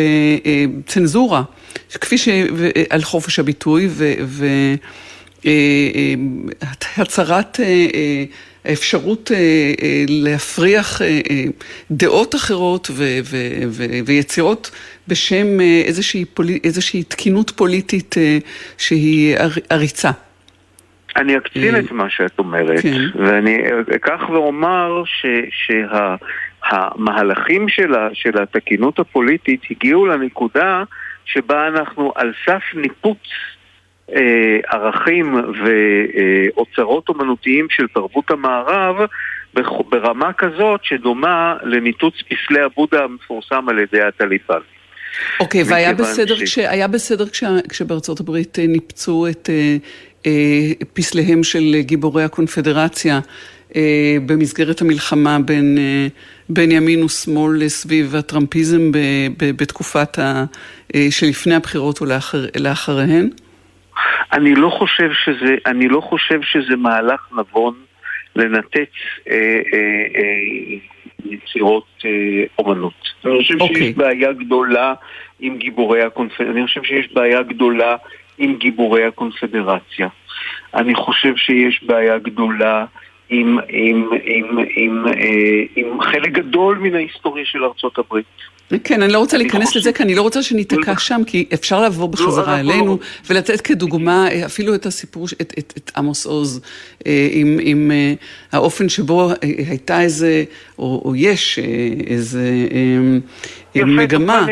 [0.86, 1.42] צנזורה.
[2.01, 2.28] כפי ש...
[2.90, 3.88] על חופש הביטוי
[5.45, 8.24] והצהרת אה, אה,
[8.64, 9.72] האפשרות אה,
[10.09, 11.01] להפריח
[11.90, 14.70] דעות אחרות ו- ו- ו- ויצירות
[15.09, 18.14] בשם איזושהי, פולי, איזושהי תקינות פוליטית
[18.78, 19.36] שהיא
[19.70, 20.11] עריצה.
[21.16, 23.01] אני אקצין את מה שאת אומרת, כן.
[23.14, 23.59] ואני
[23.97, 25.03] אקח ואומר
[26.70, 30.82] שהמהלכים שה, של, של התקינות הפוליטית הגיעו לנקודה
[31.24, 33.18] שבה אנחנו על סף ניפוץ
[34.14, 38.96] אה, ערכים ואוצרות אומנותיים של תרבות המערב
[39.88, 44.60] ברמה כזאת שדומה לניתוץ פסלי הבודה המפורסם על ידי הטליבן.
[45.40, 46.42] אוקיי, והיה בסדר, ש...
[46.42, 47.44] כשהיה בסדר כש...
[47.68, 49.76] כשבארצות הברית אה, ניפצו את אה,
[50.26, 53.20] אה, פסליהם של גיבורי הקונפדרציה
[53.76, 56.06] אה, במסגרת המלחמה בין, אה,
[56.55, 58.98] בין ימין ושמאל סביב הטראמפיזם ב,
[59.38, 60.44] ב, בתקופת ה,
[60.94, 63.30] אה, שלפני הבחירות ולאחריהן?
[64.32, 67.74] אני לא חושב שזה, אני לא חושב שזה מהלך נבון
[68.36, 68.76] לנתץ
[69.30, 69.34] אה,
[69.72, 70.78] אה, אה,
[71.24, 72.11] יצירות אה,
[72.59, 72.92] אומנות.
[73.24, 73.66] אני חושב okay.
[73.66, 73.92] שיש אוקיי.
[73.92, 74.94] בעיה גדולה
[75.40, 76.53] עם גיבורי הקונפדרציה.
[76.53, 77.96] אני חושב שיש בעיה גדולה
[78.38, 80.09] עם גיבורי הקונפדרציה.
[80.74, 82.84] אני חושב שיש בעיה גדולה
[83.33, 88.24] עם, עם, עם, עם, אה, עם חלק גדול מן ההיסטוריה של ארצות הברית.
[88.85, 92.09] כן, אני לא רוצה להיכנס לזה, כי אני לא רוצה שניתקע שם, כי אפשר לעבור
[92.09, 92.99] לא, בחזרה אלינו
[93.30, 96.61] ולתת כדוגמה אה, אפילו את הסיפור, את עמוס עוז,
[97.07, 97.28] אה,
[97.61, 97.91] עם
[98.53, 100.45] האופן שבו הייתה איזה,
[100.78, 101.59] או יש
[102.07, 102.68] איזה
[103.74, 104.46] מגמה.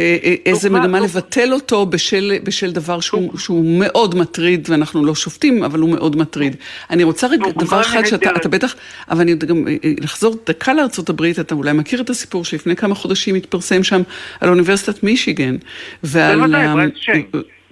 [0.00, 5.14] אה, אה, איזה מגמה לבטל אותו בשל, בשל דבר שהוא, שהוא מאוד מטריד, ואנחנו לא
[5.14, 6.56] שופטים, אבל הוא מאוד מטריד.
[6.90, 8.74] אני רוצה רגע דבר אחד שאתה אתה בטח,
[9.10, 10.72] אבל אני גם אה, לחזור דקה
[11.08, 14.02] הברית, אתה אולי מכיר את הסיפור שלפני כמה חודשים התפרסם שם
[14.40, 15.56] על אוניברסיטת מישיגן.
[16.02, 16.38] ועל...
[16.38, 17.26] בוודאי, ברייט שנג.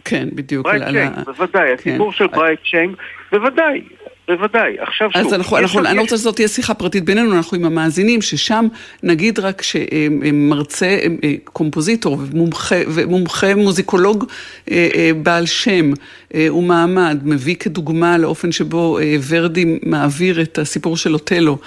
[0.04, 0.66] כן, בדיוק.
[0.66, 1.90] ברייט שנג, בוודאי, כן.
[1.90, 2.96] הסיפור של ברייט שנג,
[3.32, 3.82] בוודאי.
[4.28, 5.26] בוודאי, עכשיו שוב.
[5.26, 8.66] אז אנחנו, אנחנו, אני לא רוצה שזאת תהיה שיחה פרטית בינינו, אנחנו עם המאזינים, ששם
[9.02, 14.24] נגיד רק שמרצה, אה, קומפוזיטור ומומחה, ומומחה מוזיקולוג
[14.70, 15.92] אה, אה, בעל שם
[16.34, 18.98] ומעמד, מביא כדוגמה לאופן שבו
[19.28, 21.58] ורדי מעביר את הסיפור של אוטלו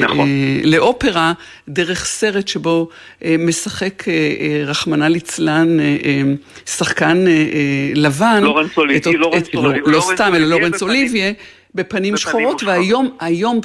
[0.00, 0.28] נכון.
[0.64, 1.32] לאופרה,
[1.68, 2.88] דרך סרט שבו
[3.38, 4.04] משחק,
[4.66, 5.76] רחמנא ליצלן,
[6.66, 7.24] שחקן
[7.94, 8.42] לבן.
[8.42, 9.12] לורנס אוליביה.
[9.54, 11.32] לא, לא סתם, אלא לורנס אוליביה.
[11.74, 13.60] בפנים שחורות, והיום היום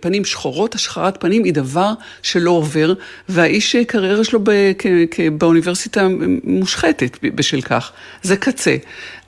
[0.00, 1.92] פנים שחורות, השחרת פנים היא דבר
[2.22, 2.92] שלא עובר,
[3.28, 6.08] והאיש קריירה שלו ב, כ, כ, באוניברסיטה
[6.44, 7.92] מושחתת בשל כך.
[8.22, 8.76] זה קצה.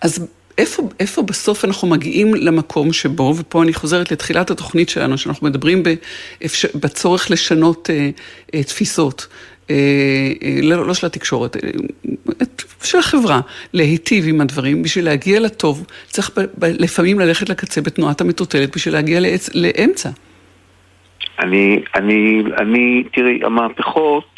[0.00, 0.26] אז
[0.58, 5.82] איפה, איפה בסוף אנחנו מגיעים למקום שבו, ופה אני חוזרת לתחילת התוכנית שלנו, שאנחנו מדברים
[5.82, 8.10] באפשר, בצורך לשנות אה,
[8.54, 9.38] אה, תפיסות, אה, אה,
[10.62, 11.60] לא, לא של התקשורת, אה,
[12.82, 13.40] ושל החברה
[13.72, 19.20] להיטיב עם הדברים, בשביל להגיע לטוב, צריך לפעמים ללכת לקצה בתנועת המטוטלת בשביל להגיע.
[19.54, 20.10] לאמצע.
[21.40, 24.37] אני, אני, אני, תראי, המהפכות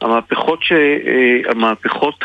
[0.00, 0.72] המהפכות, ש...
[0.72, 2.24] אה, המהפכות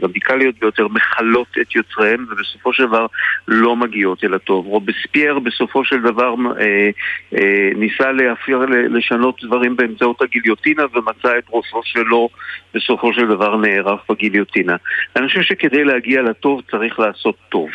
[0.00, 3.06] הרדיקליות ביותר מכלות את יוצריהן ובסופו של דבר
[3.48, 4.66] לא מגיעות אל הטוב.
[4.66, 6.90] רובספייר בסופו של דבר אה,
[7.34, 12.28] אה, ניסה להפיר, לשנות דברים באמצעות הגיליוטינה ומצא את ראשו שלו
[12.74, 14.76] בסופו של דבר נערף בגיליוטינה.
[15.16, 17.68] אני חושב שכדי להגיע לטוב צריך לעשות טוב.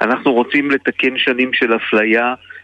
[0.00, 2.55] אנחנו רוצים לתקן שנים של אפליה אה, אה,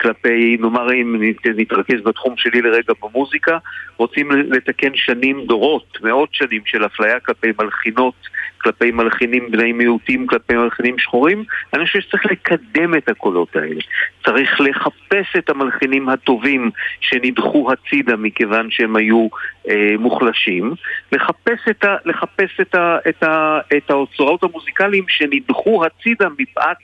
[0.00, 1.16] כלפי, נאמר אם
[1.56, 3.58] נתרכז בתחום שלי לרגע במוזיקה,
[3.96, 8.14] רוצים לתקן שנים, דורות, מאות שנים של אפליה כלפי מלחינות,
[8.58, 13.80] כלפי מלחינים בני מיעוטים, כלפי מלחינים שחורים, אני חושב שצריך לקדם את הקולות האלה.
[14.24, 16.70] צריך לחפש את המלחינים הטובים
[17.00, 19.28] שנדחו הצידה מכיוון שהם היו
[19.68, 20.72] אה, מוחלשים,
[21.12, 26.76] לחפש, את, ה, לחפש את, ה, את, ה, את האוצרות המוזיקליים שנדחו הצידה מפאת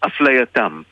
[0.00, 0.82] אפלייתם.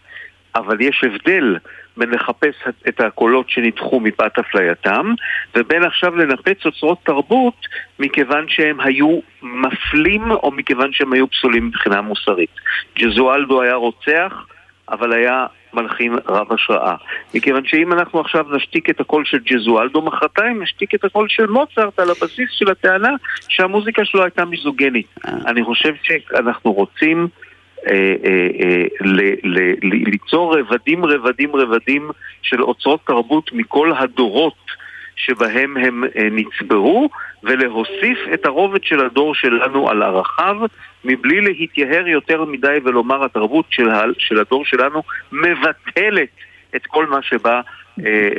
[0.55, 1.57] אבל יש הבדל
[1.97, 2.55] בין לחפש
[2.89, 5.15] את הקולות שנדחו מפאת אפלייתם,
[5.57, 7.67] ובין עכשיו לנפץ אוצרות תרבות
[7.99, 12.55] מכיוון שהם היו מפלים או מכיוון שהם היו פסולים מבחינה מוסרית.
[12.99, 14.47] ג'זואלדו היה רוצח,
[14.89, 16.95] אבל היה מלחין רב השראה.
[17.35, 21.99] מכיוון שאם אנחנו עכשיו נשתיק את הקול של ג'זואלדו, מחרתיים נשתיק את הקול של מוצרט
[21.99, 23.15] על הבסיס של הטענה
[23.49, 25.07] שהמוזיקה שלו הייתה מיזוגנית.
[25.27, 25.33] אה.
[25.47, 27.29] אני חושב שאנחנו רוצים...
[27.89, 32.11] אה, אה, אה, ליצור רבדים רבדים רבדים
[32.43, 34.55] של אוצרות תרבות מכל הדורות
[35.17, 37.09] שבהם הם נצברו
[37.43, 40.57] ולהוסיף את הרובד של הדור שלנו על ערכיו
[41.05, 45.03] מבלי להתייהר יותר מדי ולומר התרבות של, של הדור שלנו
[45.33, 46.29] מבטלת
[46.77, 47.61] את כל מה שבא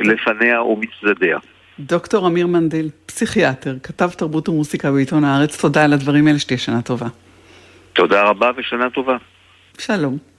[0.04, 1.38] לפניה ומצדדיה.
[1.78, 6.82] דוקטור אמיר מנדל, פסיכיאטר, כתב תרבות ומוסיקה בעיתון הארץ, תודה על הדברים האלה, שתהיה שנה
[6.82, 7.06] טובה.
[7.92, 9.16] תודה רבה ושנה טובה.
[9.78, 10.33] שלום.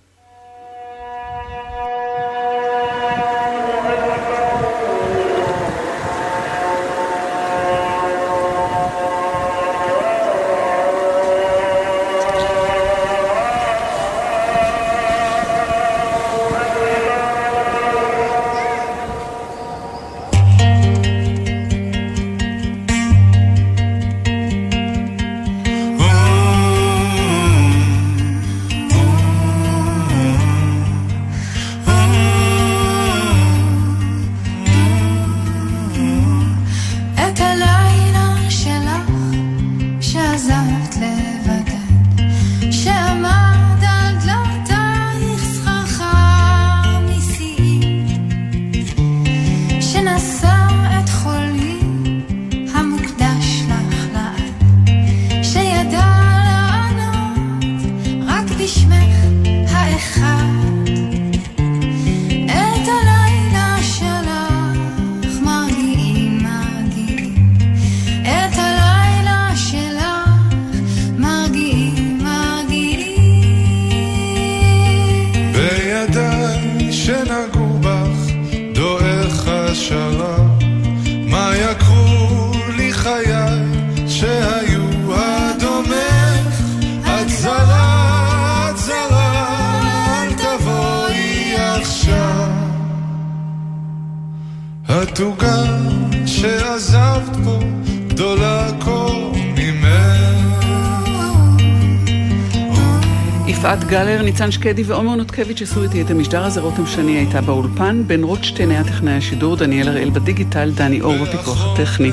[104.24, 108.72] ניצן שקדי ועומר נותקביץ' עשו איתי את המשדר הזה, רותם שני הייתה באולפן, בן רוטשטיין
[108.72, 112.12] היה טכנאי השידור, דניאל הראל בדיגיטל, דני אור בפיקוח הטכני.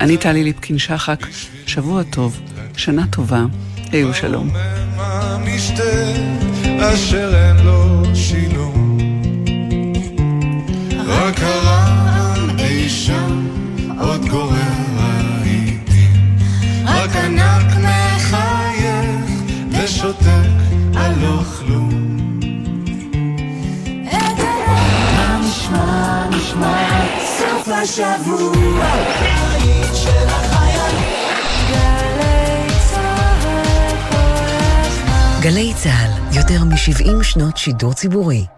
[0.00, 1.26] אני טלי ליפקין שחק,
[1.66, 2.40] שבוע טוב,
[2.76, 3.44] שנה טובה,
[3.92, 4.50] היו שלום.
[6.80, 8.98] אשר אין לו שילום.
[11.08, 12.07] רק שם
[14.00, 14.56] עוד גורר
[14.98, 16.36] העיתים
[16.84, 19.30] רק ענק מחייך
[19.72, 20.48] ושותק
[20.94, 21.58] הלוך
[27.82, 28.86] השבוע,
[35.40, 38.57] גלי צה"ל, יותר מ-70 שנות שידור ציבורי.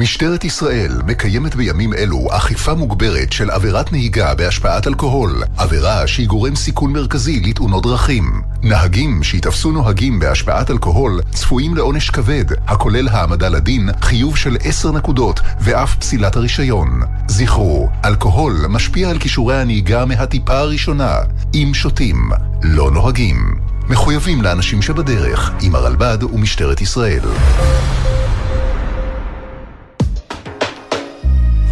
[0.00, 6.56] משטרת ישראל מקיימת בימים אלו אכיפה מוגברת של עבירת נהיגה בהשפעת אלכוהול, עבירה שהיא גורם
[6.56, 8.42] סיכון מרכזי לתאונות דרכים.
[8.62, 15.40] נהגים שיתפסו נוהגים בהשפעת אלכוהול צפויים לעונש כבד, הכולל העמדה לדין, חיוב של עשר נקודות
[15.60, 17.02] ואף פסילת הרישיון.
[17.28, 21.16] זכרו, אלכוהול משפיע על כישורי הנהיגה מהטיפה הראשונה.
[21.54, 22.30] אם שותים,
[22.62, 23.54] לא נוהגים.
[23.88, 27.22] מחויבים לאנשים שבדרך, עם הרלב"ד ומשטרת ישראל.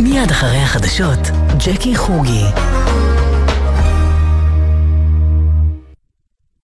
[0.00, 1.18] מיד אחרי החדשות,
[1.66, 2.44] ג'קי חוגי.